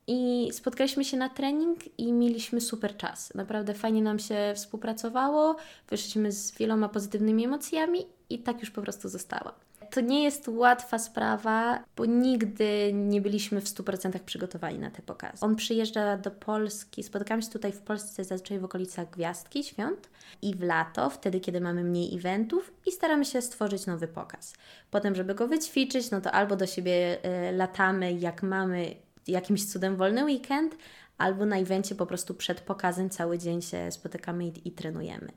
I 0.08 0.50
spotkaliśmy 0.52 1.06
się 1.06 1.18
na 1.18 1.30
trening 1.30 2.00
i 2.00 2.14
mieliśmy 2.14 2.62
super 2.62 2.98
czas. 2.98 3.34
Naprawdę 3.36 3.74
fajnie 3.74 4.02
nam 4.02 4.20
się 4.20 4.54
współpracowało, 4.56 5.56
wyszliśmy 5.90 6.32
z 6.32 6.58
wieloma 6.58 6.90
pozytywnymi 6.90 7.46
emocjami 7.46 8.06
i 8.30 8.40
tak 8.40 8.60
już 8.60 8.72
po 8.72 8.82
prostu 8.82 9.10
została. 9.10 9.54
To 9.92 10.02
nie 10.02 10.24
jest 10.24 10.48
łatwa 10.48 11.00
sprawa, 11.00 11.84
bo 11.96 12.06
nigdy 12.06 12.92
nie 12.94 13.22
byliśmy 13.22 13.62
w 13.62 13.66
100% 13.66 14.20
przygotowani 14.20 14.80
na 14.80 14.92
te 14.92 15.02
pokazy. 15.02 15.46
On 15.46 15.56
przyjeżdża 15.56 16.18
do 16.18 16.32
Polski, 16.32 17.04
spotykamy 17.04 17.42
się 17.42 17.50
tutaj 17.50 17.72
w 17.72 17.82
Polsce 17.82 18.24
zazwyczaj 18.24 18.60
w 18.60 18.64
okolicach 18.66 19.10
Gwiazdki, 19.10 19.64
Świąt 19.64 20.10
i 20.42 20.56
w 20.56 20.64
lato, 20.64 21.10
wtedy 21.10 21.40
kiedy 21.40 21.62
mamy 21.62 21.84
mniej 21.84 22.16
eventów 22.16 22.74
i 22.86 22.92
staramy 22.92 23.26
się 23.26 23.42
stworzyć 23.42 23.86
nowy 23.86 24.08
pokaz. 24.08 24.54
Potem, 24.92 25.16
żeby 25.16 25.36
go 25.36 25.48
wyćwiczyć, 25.48 26.12
no 26.12 26.22
to 26.22 26.32
albo 26.32 26.56
do 26.56 26.68
siebie 26.68 27.18
y, 27.50 27.52
latamy, 27.52 28.14
jak 28.14 28.44
mamy 28.44 29.05
jakimś 29.28 29.66
cudem 29.66 29.96
wolny 29.96 30.26
weekend, 30.26 30.76
albo 31.18 31.46
na 31.46 31.58
evencie 31.58 31.96
po 31.96 32.06
prostu 32.06 32.34
przed 32.34 32.62
pokazem 32.62 33.10
cały 33.10 33.38
dzień 33.38 33.62
się 33.62 33.92
spotykamy 33.92 34.48
i, 34.48 34.68
i 34.68 34.72
trenujemy. 34.72 35.32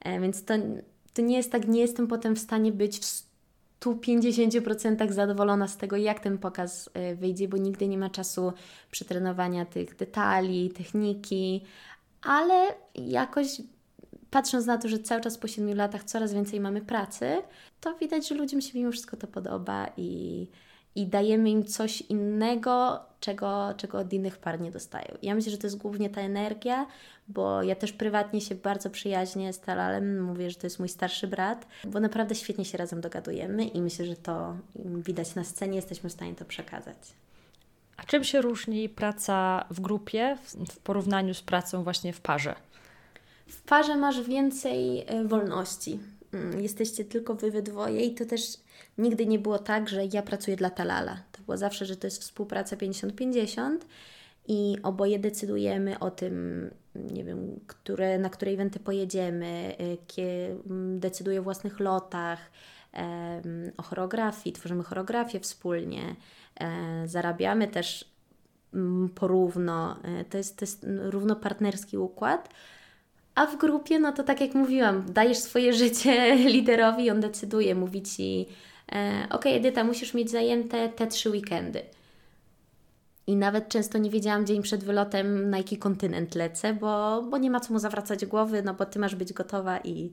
E, 0.00 0.20
więc 0.20 0.44
to, 0.44 0.54
to 1.14 1.22
nie 1.22 1.36
jest 1.36 1.52
tak, 1.52 1.68
nie 1.68 1.80
jestem 1.80 2.06
potem 2.06 2.36
w 2.36 2.38
stanie 2.38 2.72
być 2.72 2.98
w 2.98 3.32
150% 3.80 5.12
zadowolona 5.12 5.68
z 5.68 5.76
tego, 5.76 5.96
jak 5.96 6.20
ten 6.20 6.38
pokaz 6.38 6.90
e, 6.94 7.14
wyjdzie, 7.14 7.48
bo 7.48 7.56
nigdy 7.56 7.88
nie 7.88 7.98
ma 7.98 8.10
czasu 8.10 8.52
przetrenowania 8.90 9.64
tych 9.64 9.96
detali, 9.96 10.70
techniki, 10.70 11.64
ale 12.22 12.74
jakoś 12.94 13.62
patrząc 14.30 14.66
na 14.66 14.78
to, 14.78 14.88
że 14.88 14.98
cały 14.98 15.20
czas 15.20 15.38
po 15.38 15.48
7 15.48 15.76
latach 15.76 16.04
coraz 16.04 16.34
więcej 16.34 16.60
mamy 16.60 16.80
pracy, 16.80 17.42
to 17.80 17.94
widać, 17.98 18.28
że 18.28 18.34
ludziom 18.34 18.60
się 18.60 18.78
mimo 18.78 18.92
wszystko 18.92 19.16
to 19.16 19.26
podoba 19.26 19.86
i, 19.96 20.46
i 20.94 21.06
dajemy 21.06 21.50
im 21.50 21.64
coś 21.64 22.00
innego, 22.00 23.00
czego, 23.20 23.74
czego 23.76 23.98
od 23.98 24.12
innych 24.12 24.38
par 24.38 24.60
nie 24.60 24.70
dostają. 24.70 25.06
Ja 25.22 25.34
myślę, 25.34 25.52
że 25.52 25.58
to 25.58 25.66
jest 25.66 25.78
głównie 25.78 26.10
ta 26.10 26.20
energia, 26.20 26.86
bo 27.28 27.62
ja 27.62 27.74
też 27.74 27.92
prywatnie 27.92 28.40
się 28.40 28.54
bardzo 28.54 28.90
przyjaźnię 28.90 29.52
z 29.52 29.60
Talalem, 29.60 30.22
mówię, 30.22 30.50
że 30.50 30.56
to 30.56 30.66
jest 30.66 30.78
mój 30.78 30.88
starszy 30.88 31.26
brat, 31.26 31.66
bo 31.84 32.00
naprawdę 32.00 32.34
świetnie 32.34 32.64
się 32.64 32.78
razem 32.78 33.00
dogadujemy 33.00 33.64
i 33.64 33.82
myślę, 33.82 34.06
że 34.06 34.16
to 34.16 34.56
widać 34.76 35.34
na 35.34 35.44
scenie, 35.44 35.76
jesteśmy 35.76 36.10
w 36.10 36.12
stanie 36.12 36.34
to 36.34 36.44
przekazać. 36.44 36.98
A 37.96 38.02
czym 38.04 38.24
się 38.24 38.40
różni 38.40 38.88
praca 38.88 39.64
w 39.70 39.80
grupie 39.80 40.38
w 40.70 40.78
porównaniu 40.78 41.34
z 41.34 41.42
pracą 41.42 41.84
właśnie 41.84 42.12
w 42.12 42.20
parze? 42.20 42.54
W 43.46 43.62
parze 43.62 43.96
masz 43.96 44.20
więcej 44.20 45.04
e, 45.06 45.24
wolności. 45.24 45.98
Mm, 46.32 46.60
jesteście 46.60 47.04
tylko 47.04 47.34
wy 47.34 47.50
we 47.50 47.62
dwoje 47.62 48.00
i 48.04 48.14
to 48.14 48.24
też 48.24 48.42
nigdy 48.98 49.26
nie 49.26 49.38
było 49.38 49.58
tak, 49.58 49.88
że 49.88 50.04
ja 50.12 50.22
pracuję 50.22 50.56
dla 50.56 50.70
Talala. 50.70 51.22
To 51.32 51.42
było 51.42 51.56
zawsze, 51.56 51.86
że 51.86 51.96
to 51.96 52.06
jest 52.06 52.20
współpraca 52.20 52.76
50-50 52.76 53.78
i 54.48 54.76
oboje 54.82 55.18
decydujemy 55.18 55.98
o 55.98 56.10
tym, 56.10 56.70
nie 56.94 57.24
wiem, 57.24 57.60
które, 57.66 58.18
na 58.18 58.30
które 58.30 58.52
eventy 58.52 58.80
pojedziemy, 58.80 59.76
kie, 60.06 60.56
mm, 60.66 61.00
decyduję 61.00 61.40
o 61.40 61.42
własnych 61.42 61.80
lotach, 61.80 62.50
o 63.76 63.82
choreografii, 63.82 64.52
tworzymy 64.52 64.82
choreografię 64.82 65.40
wspólnie, 65.40 66.16
e, 66.60 67.08
zarabiamy 67.08 67.68
też 67.68 68.04
mm, 68.74 69.08
porówno, 69.08 69.96
e, 70.02 70.24
to 70.24 70.38
jest, 70.38 70.58
to 70.58 70.62
jest 70.62 70.86
równopartnerski 71.02 71.98
układ. 71.98 72.48
A 73.34 73.46
w 73.46 73.56
grupie, 73.56 73.98
no 73.98 74.12
to 74.12 74.22
tak 74.22 74.40
jak 74.40 74.54
mówiłam, 74.54 75.12
dajesz 75.12 75.38
swoje 75.38 75.72
życie 75.72 76.34
liderowi, 76.54 77.10
on 77.10 77.20
decyduje, 77.20 77.74
mówi 77.74 78.02
ci, 78.02 78.48
ok, 79.30 79.46
Edyta, 79.46 79.84
musisz 79.84 80.14
mieć 80.14 80.30
zajęte 80.30 80.88
te 80.88 81.06
trzy 81.06 81.30
weekendy. 81.30 81.82
I 83.26 83.36
nawet 83.36 83.68
często 83.68 83.98
nie 83.98 84.10
wiedziałam 84.10 84.46
dzień 84.46 84.62
przed 84.62 84.84
wylotem, 84.84 85.50
na 85.50 85.58
jaki 85.58 85.76
kontynent 85.78 86.34
lecę, 86.34 86.74
bo, 86.74 87.22
bo 87.22 87.38
nie 87.38 87.50
ma 87.50 87.60
co 87.60 87.72
mu 87.72 87.78
zawracać 87.78 88.26
głowy, 88.26 88.62
no 88.62 88.74
bo 88.74 88.86
ty 88.86 88.98
masz 88.98 89.14
być 89.14 89.32
gotowa 89.32 89.78
i, 89.78 90.12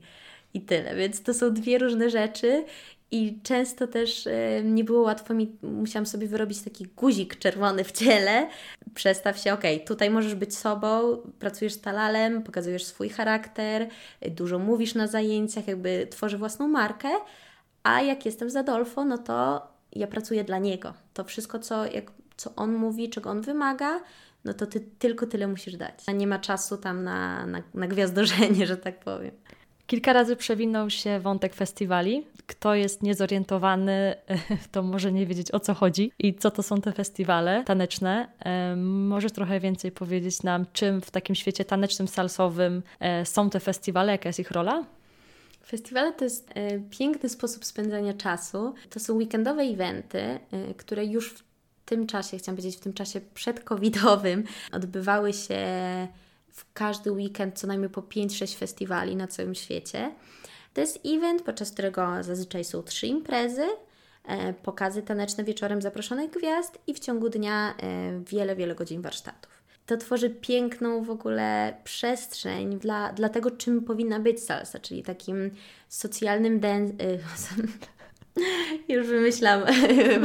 i 0.54 0.60
tyle. 0.60 0.96
Więc 0.96 1.22
to 1.22 1.34
są 1.34 1.54
dwie 1.54 1.78
różne 1.78 2.10
rzeczy. 2.10 2.64
I 3.12 3.38
często 3.42 3.86
też 3.86 4.26
e, 4.26 4.62
nie 4.64 4.84
było 4.84 5.02
łatwo 5.02 5.34
mi, 5.34 5.56
musiałam 5.62 6.06
sobie 6.06 6.26
wyrobić 6.26 6.62
taki 6.62 6.86
guzik 6.86 7.38
czerwony 7.38 7.84
w 7.84 7.92
ciele. 7.92 8.48
Przestaw 8.94 9.38
się, 9.38 9.52
ok, 9.52 9.62
tutaj 9.86 10.10
możesz 10.10 10.34
być 10.34 10.56
sobą, 10.56 11.16
pracujesz 11.38 11.72
z 11.72 11.80
talalem, 11.80 12.42
pokazujesz 12.42 12.84
swój 12.84 13.08
charakter, 13.08 13.88
dużo 14.30 14.58
mówisz 14.58 14.94
na 14.94 15.06
zajęciach, 15.06 15.68
jakby 15.68 16.06
tworzę 16.10 16.38
własną 16.38 16.68
markę, 16.68 17.08
a 17.82 18.00
jak 18.00 18.26
jestem 18.26 18.50
z 18.50 18.56
Adolfo, 18.56 19.04
no 19.04 19.18
to 19.18 19.66
ja 19.92 20.06
pracuję 20.06 20.44
dla 20.44 20.58
niego. 20.58 20.94
To 21.14 21.24
wszystko, 21.24 21.58
co, 21.58 21.86
jak, 21.86 22.12
co 22.36 22.54
on 22.56 22.72
mówi, 22.74 23.10
czego 23.10 23.30
on 23.30 23.40
wymaga, 23.40 24.00
no 24.44 24.54
to 24.54 24.66
ty 24.66 24.80
tylko 24.80 25.26
tyle 25.26 25.46
musisz 25.46 25.76
dać. 25.76 25.94
Nie 26.14 26.26
ma 26.26 26.38
czasu 26.38 26.76
tam 26.76 27.04
na, 27.04 27.46
na, 27.46 27.62
na 27.74 27.86
że 28.66 28.76
tak 28.76 29.00
powiem. 29.00 29.30
Kilka 29.90 30.12
razy 30.12 30.36
przewinął 30.36 30.90
się 30.90 31.20
wątek 31.20 31.54
festiwali. 31.54 32.26
Kto 32.46 32.74
jest 32.74 33.02
niezorientowany, 33.02 34.14
to 34.72 34.82
może 34.82 35.12
nie 35.12 35.26
wiedzieć 35.26 35.54
o 35.54 35.60
co 35.60 35.74
chodzi 35.74 36.12
i 36.18 36.34
co 36.34 36.50
to 36.50 36.62
są 36.62 36.80
te 36.80 36.92
festiwale 36.92 37.64
taneczne. 37.64 38.28
Możesz 38.76 39.32
trochę 39.32 39.60
więcej 39.60 39.92
powiedzieć 39.92 40.42
nam, 40.42 40.66
czym 40.72 41.00
w 41.00 41.10
takim 41.10 41.34
świecie 41.34 41.64
tanecznym, 41.64 42.08
salsowym 42.08 42.82
e, 43.00 43.26
są 43.26 43.50
te 43.50 43.60
festiwale, 43.60 44.12
jaka 44.12 44.28
jest 44.28 44.38
ich 44.38 44.50
rola? 44.50 44.84
Festiwale 45.70 46.12
to 46.12 46.24
jest 46.24 46.50
e, 46.54 46.80
piękny 46.80 47.28
sposób 47.28 47.64
spędzania 47.64 48.14
czasu. 48.14 48.74
To 48.90 49.00
są 49.00 49.14
weekendowe 49.14 49.62
eventy, 49.62 50.18
e, 50.18 50.40
które 50.76 51.06
już 51.06 51.30
w 51.30 51.42
tym 51.84 52.06
czasie, 52.06 52.38
chciałam 52.38 52.56
powiedzieć, 52.56 52.76
w 52.76 52.82
tym 52.82 52.92
czasie 52.92 53.20
przedcovidowym 53.34 54.44
odbywały 54.72 55.32
się 55.32 55.58
w 56.48 56.72
każdy 56.72 57.12
weekend 57.12 57.58
co 57.58 57.66
najmniej 57.66 57.90
po 57.90 58.00
5-6 58.02 58.56
festiwali 58.58 59.16
na 59.16 59.26
całym 59.26 59.54
świecie. 59.54 60.14
To 60.74 60.80
jest 60.80 61.00
event, 61.06 61.42
podczas 61.42 61.72
którego 61.72 62.22
zazwyczaj 62.22 62.64
są 62.64 62.82
trzy 62.82 63.06
imprezy, 63.06 63.66
e, 64.24 64.52
pokazy 64.52 65.02
taneczne 65.02 65.44
wieczorem 65.44 65.82
zaproszonych 65.82 66.30
gwiazd 66.30 66.78
i 66.86 66.94
w 66.94 66.98
ciągu 66.98 67.28
dnia 67.28 67.74
wiele, 68.30 68.56
wiele 68.56 68.74
godzin 68.74 69.02
warsztatów. 69.02 69.59
To 69.90 69.96
tworzy 69.96 70.30
piękną 70.30 71.04
w 71.04 71.10
ogóle 71.10 71.76
przestrzeń 71.84 72.78
dla, 72.78 73.12
dla 73.12 73.28
tego, 73.28 73.50
czym 73.50 73.82
powinna 73.82 74.20
być 74.20 74.44
salsa, 74.44 74.78
czyli 74.78 75.02
takim 75.02 75.50
socjalnym 75.88 76.60
den- 76.60 76.92
e, 77.00 77.18
Już 78.88 79.06
wymyślam. 79.06 79.62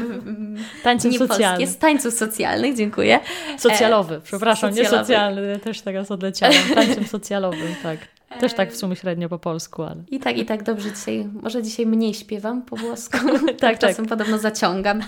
Tańców 0.83 1.17
socjalnych. 1.17 1.69
Z 1.69 1.77
tańców 1.77 2.13
socjalnych, 2.13 2.75
dziękuję. 2.75 3.19
Socjalowy, 3.57 4.21
przepraszam, 4.23 4.69
socjalowy. 4.69 4.97
nie 4.97 5.03
socjalny, 5.03 5.59
też 5.59 5.81
teraz 5.81 6.11
odleciałam. 6.11 6.55
Tańcem 6.75 7.05
socjalowym, 7.05 7.75
tak. 7.83 7.97
Też 8.39 8.53
tak 8.53 8.71
w 8.71 8.77
sumie 8.77 8.95
średnio 8.95 9.29
po 9.29 9.39
polsku, 9.39 9.83
ale... 9.83 10.03
I 10.11 10.19
tak, 10.19 10.37
i 10.37 10.45
tak 10.45 10.63
dobrze 10.63 10.91
dzisiaj, 10.91 11.27
może 11.41 11.63
dzisiaj 11.63 11.85
mniej 11.85 12.13
śpiewam 12.13 12.61
po 12.61 12.75
włosku, 12.75 13.17
tak, 13.47 13.57
tak, 13.59 13.79
czasem 13.79 14.05
tak. 14.05 14.17
podobno 14.17 14.37
zaciągam, 14.37 15.01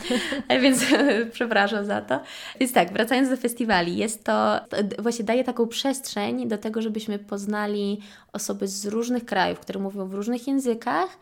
więc 0.62 0.86
przepraszam 1.32 1.86
za 1.86 2.02
to. 2.02 2.20
Więc 2.60 2.74
tak, 2.74 2.94
wracając 2.94 3.30
do 3.30 3.38
festiwali, 3.38 3.98
jest 3.98 4.24
to, 4.24 4.60
właśnie 5.00 5.26
daje 5.26 5.44
taką 5.44 5.68
przestrzeń 5.68 6.48
do 6.48 6.58
tego, 6.58 6.82
żebyśmy 6.82 7.20
poznali 7.20 8.00
osoby 8.34 8.68
z 8.68 8.86
różnych 8.86 9.26
krajów, 9.26 9.60
które 9.60 9.80
mówią 9.80 10.08
w 10.08 10.14
różnych 10.14 10.48
językach, 10.48 11.18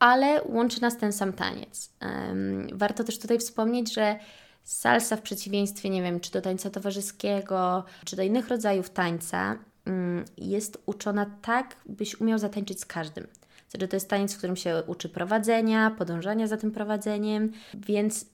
ale 0.00 0.42
łączy 0.44 0.82
nas 0.82 0.98
ten 0.98 1.12
sam 1.12 1.32
taniec. 1.32 1.90
Warto 2.72 3.04
też 3.04 3.18
tutaj 3.18 3.38
wspomnieć, 3.38 3.94
że 3.94 4.18
salsa 4.64 5.16
w 5.16 5.22
przeciwieństwie, 5.22 5.90
nie 5.90 6.02
wiem, 6.02 6.20
czy 6.20 6.30
do 6.30 6.40
tańca 6.40 6.70
towarzyskiego, 6.70 7.84
czy 8.04 8.16
do 8.16 8.22
innych 8.22 8.48
rodzajów 8.48 8.90
tańca, 8.90 9.58
mm, 9.86 10.24
jest 10.36 10.82
uczona 10.86 11.26
tak, 11.42 11.76
byś 11.86 12.20
umiał 12.20 12.38
zatańczyć 12.38 12.80
z 12.80 12.86
każdym. 12.86 13.26
Znaczy, 13.70 13.88
to 13.88 13.96
jest 13.96 14.08
taniec, 14.08 14.34
w 14.34 14.38
którym 14.38 14.56
się 14.56 14.82
uczy 14.86 15.08
prowadzenia, 15.08 15.90
podążania 15.90 16.46
za 16.46 16.56
tym 16.56 16.70
prowadzeniem, 16.70 17.52
więc 17.74 18.26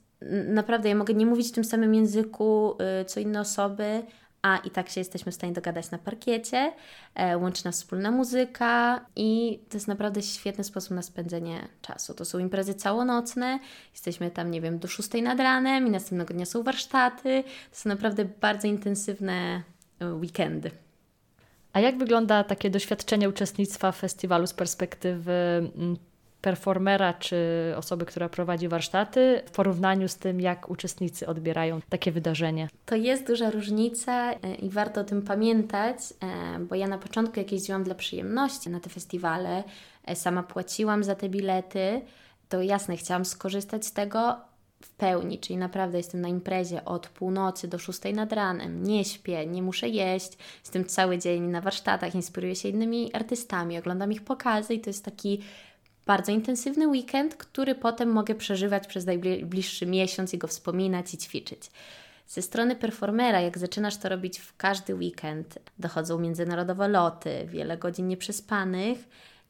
naprawdę 0.48 0.88
ja 0.88 0.94
mogę 0.94 1.14
nie 1.14 1.26
mówić 1.26 1.48
w 1.48 1.52
tym 1.52 1.64
samym 1.64 1.94
języku 1.94 2.76
y, 3.00 3.05
co 3.05 3.20
inne 3.20 3.40
osoby, 3.40 4.02
a 4.47 4.57
i 4.57 4.71
tak 4.71 4.89
się 4.89 5.01
jesteśmy 5.01 5.33
w 5.33 5.35
stanie 5.35 5.53
dogadać 5.53 5.91
na 5.91 5.99
parkiecie, 5.99 6.73
e, 7.15 7.39
łączy 7.39 7.65
nas 7.65 7.77
wspólna 7.77 8.11
muzyka 8.11 9.01
i 9.17 9.61
to 9.69 9.77
jest 9.77 9.89
naprawdę 9.89 10.23
świetny 10.23 10.65
sposób 10.65 10.91
na 10.91 11.03
spędzenie 11.03 11.69
czasu. 11.83 12.15
To 12.15 12.25
są 12.25 12.39
imprezy 12.39 12.75
całonocne, 12.75 13.59
jesteśmy 13.93 14.31
tam, 14.31 14.51
nie 14.51 14.61
wiem, 14.61 14.79
do 14.79 14.89
6 14.89 15.09
nad 15.23 15.41
ranem 15.41 15.87
i 15.87 15.91
następnego 15.91 16.35
dnia 16.35 16.47
są 16.47 16.63
warsztaty. 16.63 17.45
To 17.71 17.77
są 17.77 17.89
naprawdę 17.89 18.25
bardzo 18.25 18.69
intensywne 18.69 19.63
e, 20.01 20.15
weekendy. 20.15 20.71
A 21.73 21.81
jak 21.81 21.99
wygląda 21.99 22.45
takie 22.45 22.71
doświadczenie 22.71 23.29
uczestnictwa 23.29 23.93
w 23.93 23.97
festiwalu 23.97 24.47
z 24.47 24.55
perspektywy 24.55 25.33
mm, 25.33 25.97
performera 26.47 27.13
czy 27.15 27.37
osoby, 27.77 28.07
która 28.07 28.29
prowadzi 28.29 28.69
warsztaty 28.69 29.43
w 29.47 29.51
porównaniu 29.51 30.09
z 30.09 30.17
tym, 30.17 30.41
jak 30.41 30.71
uczestnicy 30.71 31.27
odbierają 31.27 31.81
takie 31.89 32.13
wydarzenie? 32.13 32.69
To 32.85 32.97
jest 32.97 33.27
duża 33.27 33.51
różnica 33.51 34.33
e, 34.33 34.55
i 34.55 34.71
warto 34.71 35.01
o 35.01 35.05
tym 35.05 35.23
pamiętać, 35.23 35.99
e, 36.21 36.59
bo 36.59 36.75
ja 36.75 36.89
na 36.89 36.99
początku 36.99 37.39
jak 37.39 37.53
jeździłam 37.53 37.85
dla 37.85 37.95
przyjemności 37.95 38.71
na 38.71 38.81
te 38.81 38.91
festiwale, 38.91 39.65
e, 40.05 40.17
sama 40.17 40.43
płaciłam 40.43 41.05
za 41.05 41.15
te 41.15 41.29
bilety, 41.29 42.01
to 42.49 42.63
jasne, 42.63 42.97
chciałam 42.97 43.25
skorzystać 43.25 43.87
z 43.87 43.93
tego, 43.93 44.37
w 44.83 44.91
pełni, 44.91 45.39
czyli 45.39 45.57
naprawdę 45.57 45.99
jestem 45.99 46.21
na 46.21 46.29
imprezie 46.29 46.85
od 46.85 47.09
północy 47.09 47.69
do 47.69 47.79
szóstej 47.79 48.15
nad 48.15 48.33
ranem, 48.33 48.83
nie 48.83 49.05
śpię, 49.05 49.47
nie 49.47 49.63
muszę 49.63 49.89
jeść, 49.89 50.33
jestem 50.61 50.85
cały 50.85 51.19
dzień 51.19 51.43
na 51.43 51.61
warsztatach, 51.61 52.15
inspiruję 52.15 52.57
się 52.57 52.69
innymi 52.69 53.15
artystami, 53.15 53.79
oglądam 53.79 54.13
ich 54.13 54.25
pokazy 54.25 54.75
i 54.75 54.81
to 54.81 54.91
jest 54.91 55.05
taki 55.05 55.41
bardzo 56.07 56.33
intensywny 56.33 56.88
weekend, 56.88 57.37
który 57.37 57.75
potem 57.75 58.09
mogę 58.12 58.35
przeżywać 58.35 58.87
przez 58.87 59.07
najbliższy 59.07 59.87
miesiąc 59.87 60.35
i 60.35 60.38
go 60.38 60.49
wspominać 60.49 61.14
i 61.14 61.19
ćwiczyć. 61.19 61.71
Ze 62.29 62.42
strony 62.42 62.77
performera, 62.77 63.40
jak 63.40 63.59
zaczynasz 63.59 63.97
to 63.97 64.09
robić 64.09 64.38
w 64.38 64.57
każdy 64.57 64.95
weekend, 64.95 65.59
dochodzą 65.79 66.19
międzynarodowe 66.19 66.88
loty, 66.88 67.47
wiele 67.47 67.79
godzin 67.79 68.09
nieprzespanych, 68.09 68.99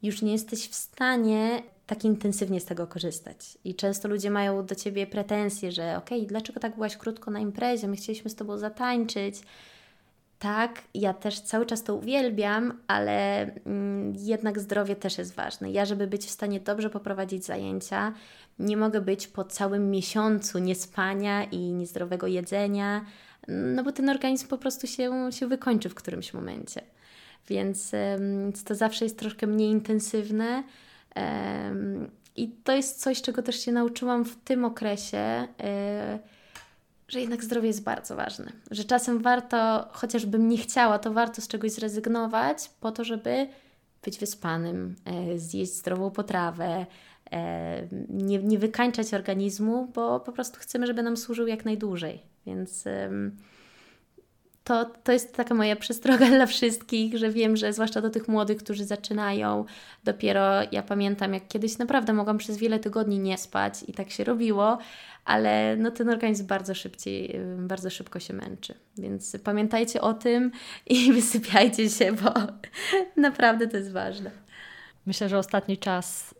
już 0.03 0.21
nie 0.21 0.31
jesteś 0.31 0.69
w 0.69 0.75
stanie 0.75 1.63
tak 1.87 2.05
intensywnie 2.05 2.59
z 2.59 2.65
tego 2.65 2.87
korzystać. 2.87 3.57
I 3.63 3.75
często 3.75 4.07
ludzie 4.07 4.31
mają 4.31 4.65
do 4.65 4.75
ciebie 4.75 5.07
pretensje, 5.07 5.71
że 5.71 5.97
okej, 5.97 6.17
okay, 6.17 6.27
dlaczego 6.27 6.59
tak 6.59 6.75
byłaś 6.75 6.97
krótko 6.97 7.31
na 7.31 7.39
imprezie, 7.39 7.87
my 7.87 7.95
chcieliśmy 7.95 8.29
z 8.29 8.35
tobą 8.35 8.57
zatańczyć. 8.57 9.35
Tak, 10.39 10.81
ja 10.93 11.13
też 11.13 11.39
cały 11.39 11.65
czas 11.65 11.83
to 11.83 11.95
uwielbiam, 11.95 12.73
ale 12.87 13.41
mm, 13.41 14.13
jednak 14.17 14.59
zdrowie 14.59 14.95
też 14.95 15.17
jest 15.17 15.35
ważne. 15.35 15.71
Ja, 15.71 15.85
żeby 15.85 16.07
być 16.07 16.25
w 16.25 16.29
stanie 16.29 16.59
dobrze 16.59 16.89
poprowadzić 16.89 17.45
zajęcia, 17.45 18.13
nie 18.59 18.77
mogę 18.77 19.01
być 19.01 19.27
po 19.27 19.43
całym 19.43 19.91
miesiącu 19.91 20.59
niespania 20.59 21.43
i 21.43 21.57
niezdrowego 21.57 22.27
jedzenia, 22.27 23.05
no 23.47 23.83
bo 23.83 23.91
ten 23.91 24.09
organizm 24.09 24.47
po 24.47 24.57
prostu 24.57 24.87
się, 24.87 25.29
się 25.31 25.47
wykończy 25.47 25.89
w 25.89 25.95
którymś 25.95 26.33
momencie. 26.33 26.81
Więc 27.49 27.91
to 28.65 28.75
zawsze 28.75 29.05
jest 29.05 29.19
troszkę 29.19 29.47
mniej 29.47 29.69
intensywne. 29.69 30.63
I 32.35 32.47
to 32.47 32.71
jest 32.75 33.01
coś, 33.01 33.21
czego 33.21 33.43
też 33.43 33.59
się 33.59 33.71
nauczyłam 33.71 34.25
w 34.25 34.35
tym 34.35 34.65
okresie, 34.65 35.47
e, 35.59 36.19
że 37.07 37.19
jednak 37.19 37.43
zdrowie 37.43 37.67
jest 37.67 37.83
bardzo 37.83 38.15
ważne. 38.15 38.51
Że 38.71 38.83
czasem 38.83 39.21
warto, 39.21 39.87
chociażbym 39.91 40.49
nie 40.49 40.57
chciała, 40.57 40.99
to 40.99 41.13
warto 41.13 41.41
z 41.41 41.47
czegoś 41.47 41.71
zrezygnować 41.71 42.69
po 42.79 42.91
to, 42.91 43.03
żeby 43.03 43.47
być 44.03 44.19
wyspanym, 44.19 44.95
e, 45.05 45.39
zjeść 45.39 45.73
zdrową 45.73 46.11
potrawę, 46.11 46.85
e, 47.31 47.87
nie, 48.09 48.39
nie 48.39 48.59
wykańczać 48.59 49.13
organizmu, 49.13 49.87
bo 49.93 50.19
po 50.19 50.31
prostu 50.31 50.59
chcemy, 50.59 50.87
żeby 50.87 51.03
nam 51.03 51.17
służył 51.17 51.47
jak 51.47 51.65
najdłużej. 51.65 52.19
Więc 52.45 52.83
to, 54.67 54.85
to 54.85 55.11
jest 55.11 55.35
taka 55.35 55.55
moja 55.55 55.75
przestroga 55.75 56.29
dla 56.37 56.45
wszystkich, 56.45 57.17
że 57.17 57.29
wiem, 57.29 57.57
że 57.57 57.73
zwłaszcza 57.73 58.01
do 58.01 58.09
tych 58.09 58.27
młodych, 58.27 58.57
którzy 58.57 58.85
zaczynają, 58.85 59.65
dopiero 60.03 60.43
ja 60.71 60.83
pamiętam, 60.83 61.33
jak 61.33 61.47
kiedyś 61.47 61.77
naprawdę 61.77 62.13
mogłam 62.13 62.37
przez 62.37 62.57
wiele 62.57 62.79
tygodni 62.79 63.19
nie 63.19 63.37
spać 63.37 63.73
i 63.87 63.93
tak 63.93 64.11
się 64.11 64.23
robiło, 64.23 64.77
ale 65.25 65.75
no 65.77 65.91
ten 65.91 66.09
organizm 66.09 66.47
bardzo 66.47 66.75
szybciej, 66.75 67.39
bardzo 67.57 67.89
szybko 67.89 68.19
się 68.19 68.33
męczy. 68.33 68.73
Więc 68.97 69.37
pamiętajcie 69.43 70.01
o 70.01 70.13
tym 70.13 70.51
i 70.85 71.11
wysypiajcie 71.13 71.89
się, 71.89 72.13
bo 72.13 72.33
naprawdę 73.21 73.67
to 73.67 73.77
jest 73.77 73.91
ważne. 73.91 74.31
Myślę, 75.05 75.29
że 75.29 75.37
ostatni 75.37 75.77
czas 75.77 76.35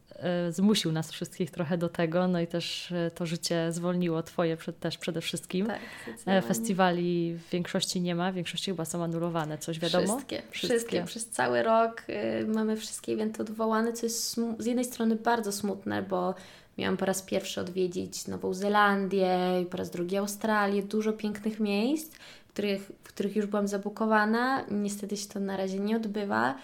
zmusił 0.50 0.92
nas 0.92 1.12
wszystkich 1.12 1.52
trochę 1.52 1.78
do 1.78 1.90
tego, 1.90 2.28
no 2.28 2.40
i 2.40 2.48
też 2.48 2.92
e, 2.92 3.12
to 3.12 3.26
życie 3.26 3.72
zwolniło 3.72 4.24
Twoje 4.24 4.58
przed, 4.58 4.80
też 4.80 4.98
przede 4.98 5.22
wszystkim. 5.22 5.68
Tak, 5.68 5.80
e, 6.26 6.42
Festiwali 6.42 7.34
w 7.34 7.50
większości 7.50 8.02
nie 8.02 8.16
ma, 8.16 8.32
w 8.32 8.36
większości 8.36 8.72
chyba 8.72 8.86
są 8.86 9.04
anulowane, 9.04 9.58
coś 9.58 9.80
wiadomo? 9.80 10.08
Wszystkie, 10.08 10.42
wszystkie. 10.52 10.68
wszystkie. 10.68 11.04
Przez 11.04 11.30
cały 11.30 11.64
rok 11.64 12.04
y, 12.10 12.48
mamy 12.48 12.76
wszystkie 12.76 13.14
eventy 13.14 13.42
odwołane, 13.42 13.94
co 13.94 14.06
jest 14.06 14.40
z 14.60 14.66
jednej 14.66 14.86
strony 14.86 15.16
bardzo 15.16 15.52
smutne, 15.52 16.02
bo 16.02 16.36
miałam 16.78 16.98
po 16.98 17.06
raz 17.06 17.22
pierwszy 17.22 17.62
odwiedzić 17.62 18.28
Nową 18.28 18.54
Zelandię 18.54 19.62
i 19.62 19.66
po 19.66 19.78
raz 19.78 19.90
drugi 19.90 20.18
Australię, 20.18 20.84
dużo 20.84 21.14
pięknych 21.14 21.60
miejsc, 21.60 22.16
w 22.48 22.50
których, 22.50 22.92
w 23.04 23.08
których 23.08 23.36
już 23.36 23.46
byłam 23.46 23.68
zabukowana. 23.68 24.66
Niestety 24.72 25.18
się 25.18 25.28
to 25.28 25.40
na 25.40 25.58
razie 25.58 25.80
nie 25.80 25.96
odbywa 25.96 26.56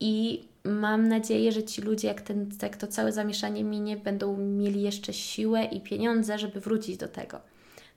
i 0.00 0.44
mam 0.64 1.08
nadzieję, 1.08 1.52
że 1.52 1.62
ci 1.62 1.82
ludzie, 1.82 2.08
jak, 2.08 2.20
ten, 2.20 2.50
jak 2.62 2.76
to 2.76 2.86
całe 2.86 3.12
zamieszanie 3.12 3.64
minie, 3.64 3.96
będą 3.96 4.36
mieli 4.36 4.82
jeszcze 4.82 5.12
siłę 5.12 5.64
i 5.64 5.80
pieniądze, 5.80 6.38
żeby 6.38 6.60
wrócić 6.60 6.96
do 6.96 7.08
tego. 7.08 7.40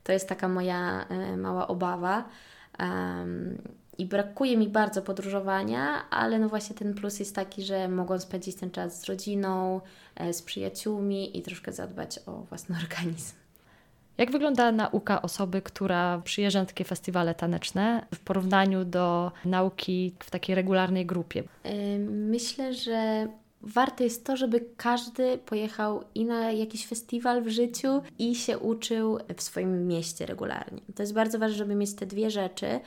To 0.04 0.12
jest 0.12 0.28
taka 0.28 0.48
moja 0.48 1.06
e, 1.08 1.36
mała 1.36 1.68
obawa. 1.68 2.28
Um, 2.78 3.58
I 3.98 4.06
brakuje 4.06 4.56
mi 4.56 4.68
bardzo 4.68 5.02
podróżowania, 5.02 6.10
ale 6.10 6.38
no 6.38 6.48
właśnie 6.48 6.76
ten 6.76 6.94
plus 6.94 7.18
jest 7.18 7.34
taki, 7.34 7.62
że 7.62 7.88
mogłam 7.88 8.20
spędzić 8.20 8.56
ten 8.56 8.70
czas 8.70 9.00
z 9.00 9.04
rodziną, 9.04 9.80
e, 10.14 10.32
z 10.32 10.42
przyjaciółmi 10.42 11.38
i 11.38 11.42
troszkę 11.42 11.72
zadbać 11.72 12.20
o 12.26 12.32
własny 12.32 12.76
organizm. 12.82 13.45
Jak 14.18 14.30
wygląda 14.30 14.72
nauka 14.72 15.22
osoby, 15.22 15.62
która 15.62 16.20
przyjeżdża 16.24 16.60
na 16.60 16.66
takie 16.66 16.84
festiwale 16.84 17.34
taneczne 17.34 18.06
w 18.14 18.20
porównaniu 18.20 18.84
do 18.84 19.32
nauki 19.44 20.14
w 20.18 20.30
takiej 20.30 20.54
regularnej 20.54 21.06
grupie? 21.06 21.42
Myślę, 22.08 22.74
że 22.74 23.28
Warte 23.66 24.04
jest 24.04 24.24
to, 24.24 24.36
żeby 24.36 24.64
każdy 24.76 25.38
pojechał 25.38 26.04
i 26.14 26.24
na 26.24 26.52
jakiś 26.52 26.86
festiwal 26.86 27.42
w 27.42 27.48
życiu 27.48 28.02
i 28.18 28.34
się 28.34 28.58
uczył 28.58 29.18
w 29.36 29.42
swoim 29.42 29.86
mieście 29.86 30.26
regularnie. 30.26 30.80
To 30.94 31.02
jest 31.02 31.12
bardzo 31.12 31.38
ważne, 31.38 31.56
żeby 31.58 31.74
mieć 31.74 31.94
te 31.94 32.06
dwie 32.06 32.30
rzeczy, 32.30 32.80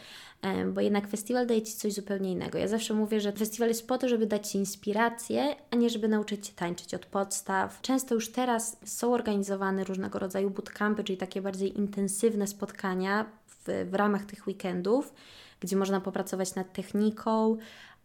bo 0.73 0.81
jednak 0.81 1.07
festiwal 1.07 1.47
daje 1.47 1.61
Ci 1.61 1.73
coś 1.73 1.93
zupełnie 1.93 2.31
innego. 2.31 2.57
Ja 2.57 2.67
zawsze 2.67 2.93
mówię, 2.93 3.21
że 3.21 3.31
festiwal 3.31 3.67
jest 3.67 3.87
po 3.87 3.97
to, 3.97 4.09
żeby 4.09 4.27
dać 4.27 4.47
Ci 4.47 4.57
inspirację, 4.57 5.55
a 5.71 5.75
nie 5.75 5.89
żeby 5.89 6.07
nauczyć 6.07 6.47
Cię 6.47 6.53
tańczyć 6.55 6.93
od 6.93 7.05
podstaw. 7.05 7.81
Często 7.81 8.15
już 8.15 8.31
teraz 8.31 8.77
są 8.85 9.13
organizowane 9.13 9.83
różnego 9.83 10.19
rodzaju 10.19 10.49
bootcampy, 10.49 11.03
czyli 11.03 11.17
takie 11.17 11.41
bardziej 11.41 11.77
intensywne 11.77 12.47
spotkania 12.47 13.25
w, 13.47 13.89
w 13.89 13.93
ramach 13.93 14.25
tych 14.25 14.47
weekendów, 14.47 15.13
gdzie 15.59 15.75
można 15.75 16.01
popracować 16.01 16.55
nad 16.55 16.73
techniką, 16.73 17.57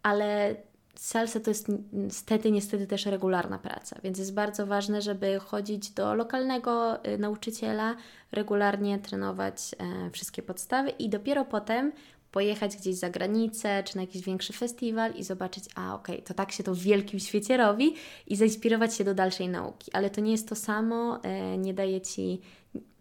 ale 0.03 0.55
salsa 0.95 1.39
to 1.39 1.51
jest 1.51 1.67
niestety, 1.93 2.51
niestety 2.51 2.87
też 2.87 3.05
regularna 3.05 3.59
praca, 3.59 3.99
więc 4.03 4.19
jest 4.19 4.33
bardzo 4.33 4.67
ważne, 4.67 5.01
żeby 5.01 5.39
chodzić 5.39 5.89
do 5.89 6.15
lokalnego 6.15 7.05
y, 7.05 7.17
nauczyciela, 7.17 7.95
regularnie 8.31 8.99
trenować 8.99 9.75
e, 9.77 10.09
wszystkie 10.11 10.41
podstawy 10.41 10.89
i 10.89 11.09
dopiero 11.09 11.45
potem 11.45 11.91
pojechać 12.31 12.77
gdzieś 12.77 12.95
za 12.95 13.09
granicę, 13.09 13.83
czy 13.83 13.95
na 13.95 14.01
jakiś 14.01 14.21
większy 14.21 14.53
festiwal 14.53 15.13
i 15.13 15.23
zobaczyć, 15.23 15.65
a 15.75 15.95
okej, 15.95 16.15
okay, 16.15 16.27
to 16.27 16.33
tak 16.33 16.51
się 16.51 16.63
to 16.63 16.75
w 16.75 16.79
wielkim 16.79 17.19
świecie 17.19 17.57
robi 17.57 17.95
i 18.27 18.35
zainspirować 18.35 18.95
się 18.95 19.03
do 19.03 19.13
dalszej 19.13 19.49
nauki. 19.49 19.91
Ale 19.93 20.09
to 20.09 20.21
nie 20.21 20.31
jest 20.31 20.49
to 20.49 20.55
samo, 20.55 21.23
e, 21.23 21.57
nie 21.57 21.73
daje 21.73 22.01
Ci... 22.01 22.41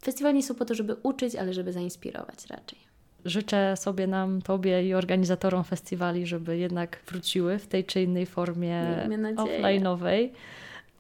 Festiwale 0.05 0.35
nie 0.35 0.43
są 0.43 0.55
po 0.55 0.65
to, 0.65 0.75
żeby 0.75 0.97
uczyć, 1.03 1.37
ale 1.37 1.53
żeby 1.53 1.73
zainspirować 1.73 2.47
raczej. 2.47 2.94
Życzę 3.25 3.77
sobie 3.77 4.07
nam, 4.07 4.43
Tobie 4.43 4.89
i 4.89 4.95
organizatorom 4.95 5.65
festiwali, 5.65 6.27
żeby 6.27 6.59
jednak 6.59 7.01
wróciły 7.07 7.59
w 7.59 7.67
tej 7.67 7.85
czy 7.85 8.03
innej 8.03 8.27
formie 8.27 9.07
offline'owej. 9.37 10.29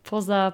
Poza 0.04 0.52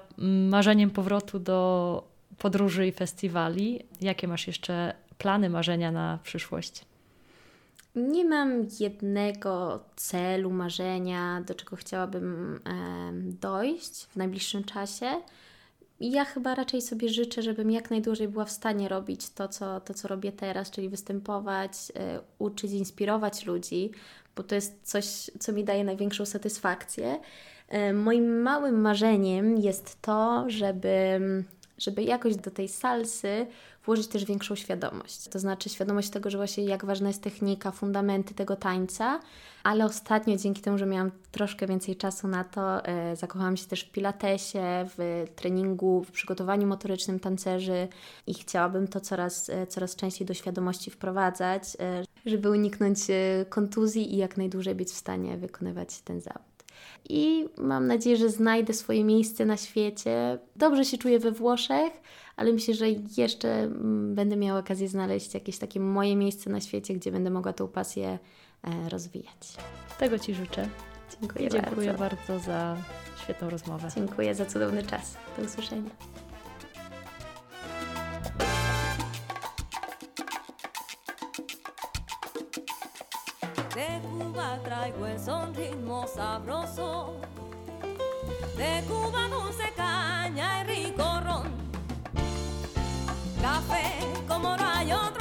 marzeniem 0.48 0.90
powrotu 0.90 1.38
do 1.38 2.02
podróży 2.38 2.86
i 2.86 2.92
festiwali, 2.92 3.82
jakie 4.00 4.28
masz 4.28 4.46
jeszcze 4.46 4.94
plany, 5.18 5.50
marzenia 5.50 5.92
na 5.92 6.18
przyszłość? 6.22 6.84
Nie 7.94 8.24
mam 8.24 8.66
jednego 8.80 9.80
celu, 9.96 10.50
marzenia, 10.50 11.40
do 11.46 11.54
czego 11.54 11.76
chciałabym 11.76 12.60
dojść 13.40 14.04
w 14.04 14.16
najbliższym 14.16 14.64
czasie. 14.64 15.06
Ja 16.00 16.24
chyba 16.24 16.54
raczej 16.54 16.82
sobie 16.82 17.08
życzę, 17.08 17.42
żebym 17.42 17.70
jak 17.70 17.90
najdłużej 17.90 18.28
była 18.28 18.44
w 18.44 18.50
stanie 18.50 18.88
robić 18.88 19.30
to, 19.30 19.48
co, 19.48 19.80
to, 19.80 19.94
co 19.94 20.08
robię 20.08 20.32
teraz, 20.32 20.70
czyli 20.70 20.88
występować, 20.88 21.72
e, 21.96 22.20
uczyć, 22.38 22.72
inspirować 22.72 23.46
ludzi, 23.46 23.90
bo 24.36 24.42
to 24.42 24.54
jest 24.54 24.80
coś, 24.82 25.30
co 25.40 25.52
mi 25.52 25.64
daje 25.64 25.84
największą 25.84 26.26
satysfakcję. 26.26 27.20
E, 27.68 27.92
moim 27.92 28.42
małym 28.42 28.80
marzeniem 28.80 29.56
jest 29.56 30.02
to, 30.02 30.44
żeby, 30.48 31.20
żeby 31.78 32.02
jakoś 32.02 32.36
do 32.36 32.50
tej 32.50 32.68
salsy 32.68 33.46
włożyć 33.86 34.06
też 34.06 34.24
większą 34.24 34.54
świadomość. 34.54 35.28
To 35.28 35.38
znaczy 35.38 35.68
świadomość 35.68 36.10
tego, 36.10 36.30
że 36.30 36.38
właśnie 36.38 36.64
jak 36.64 36.84
ważna 36.84 37.08
jest 37.08 37.22
technika, 37.22 37.70
fundamenty 37.70 38.34
tego 38.34 38.56
tańca, 38.56 39.20
ale 39.62 39.84
ostatnio 39.84 40.36
dzięki 40.36 40.62
temu, 40.62 40.78
że 40.78 40.86
miałam 40.86 41.10
troszkę 41.32 41.66
więcej 41.66 41.96
czasu 41.96 42.28
na 42.28 42.44
to, 42.44 42.84
e, 42.84 43.16
zakochałam 43.16 43.56
się 43.56 43.66
też 43.66 43.84
w 43.84 43.92
pilatesie, 43.92 44.86
w 44.96 45.24
treningu, 45.36 46.04
w 46.04 46.10
przygotowaniu 46.10 46.66
motorycznym 46.66 47.20
tancerzy 47.20 47.88
i 48.26 48.34
chciałabym 48.34 48.88
to 48.88 49.00
coraz, 49.00 49.50
e, 49.50 49.66
coraz 49.66 49.96
częściej 49.96 50.26
do 50.26 50.34
świadomości 50.34 50.90
wprowadzać, 50.90 51.62
e, 51.80 52.04
żeby 52.26 52.50
uniknąć 52.50 53.10
e, 53.10 53.44
kontuzji 53.48 54.14
i 54.14 54.16
jak 54.16 54.36
najdłużej 54.36 54.74
być 54.74 54.88
w 54.88 54.96
stanie 54.96 55.36
wykonywać 55.36 56.00
ten 56.00 56.20
zawód. 56.20 56.49
I 57.08 57.48
mam 57.58 57.86
nadzieję, 57.86 58.16
że 58.16 58.28
znajdę 58.28 58.72
swoje 58.72 59.04
miejsce 59.04 59.44
na 59.44 59.56
świecie. 59.56 60.38
Dobrze 60.56 60.84
się 60.84 60.98
czuję 60.98 61.18
we 61.18 61.32
Włoszech, 61.32 61.92
ale 62.36 62.52
myślę, 62.52 62.74
że 62.74 62.86
jeszcze 63.16 63.62
mm, 63.62 64.14
będę 64.14 64.36
miała 64.36 64.58
okazję 64.58 64.88
znaleźć 64.88 65.34
jakieś 65.34 65.58
takie 65.58 65.80
moje 65.80 66.16
miejsce 66.16 66.50
na 66.50 66.60
świecie, 66.60 66.94
gdzie 66.94 67.12
będę 67.12 67.30
mogła 67.30 67.52
tą 67.52 67.68
pasję 67.68 68.18
e, 68.64 68.88
rozwijać. 68.88 69.56
Tego 69.98 70.18
Ci 70.18 70.34
życzę. 70.34 70.68
Dziękuję, 71.20 71.48
Dziękuję 71.48 71.94
bardzo. 71.94 71.98
bardzo 71.98 72.46
za 72.46 72.76
świetną 73.22 73.50
rozmowę. 73.50 73.88
Dziękuję 73.96 74.34
za 74.34 74.46
cudowny 74.46 74.82
czas. 74.82 75.16
Do 75.38 75.44
usłyszenia. 75.44 75.90
Traigo 84.80 85.06
el 85.06 85.20
son 85.20 85.54
ritmo 85.54 86.06
sabroso. 86.06 87.16
De 88.56 88.82
Cuba 88.88 89.28
dulce 89.28 89.70
caña 89.76 90.62
y 90.62 90.64
rico 90.64 91.20
ron. 91.22 91.48
Café 93.42 93.84
como 94.26 94.56
no 94.56 94.66
hay 94.66 94.92
otro 94.92 95.19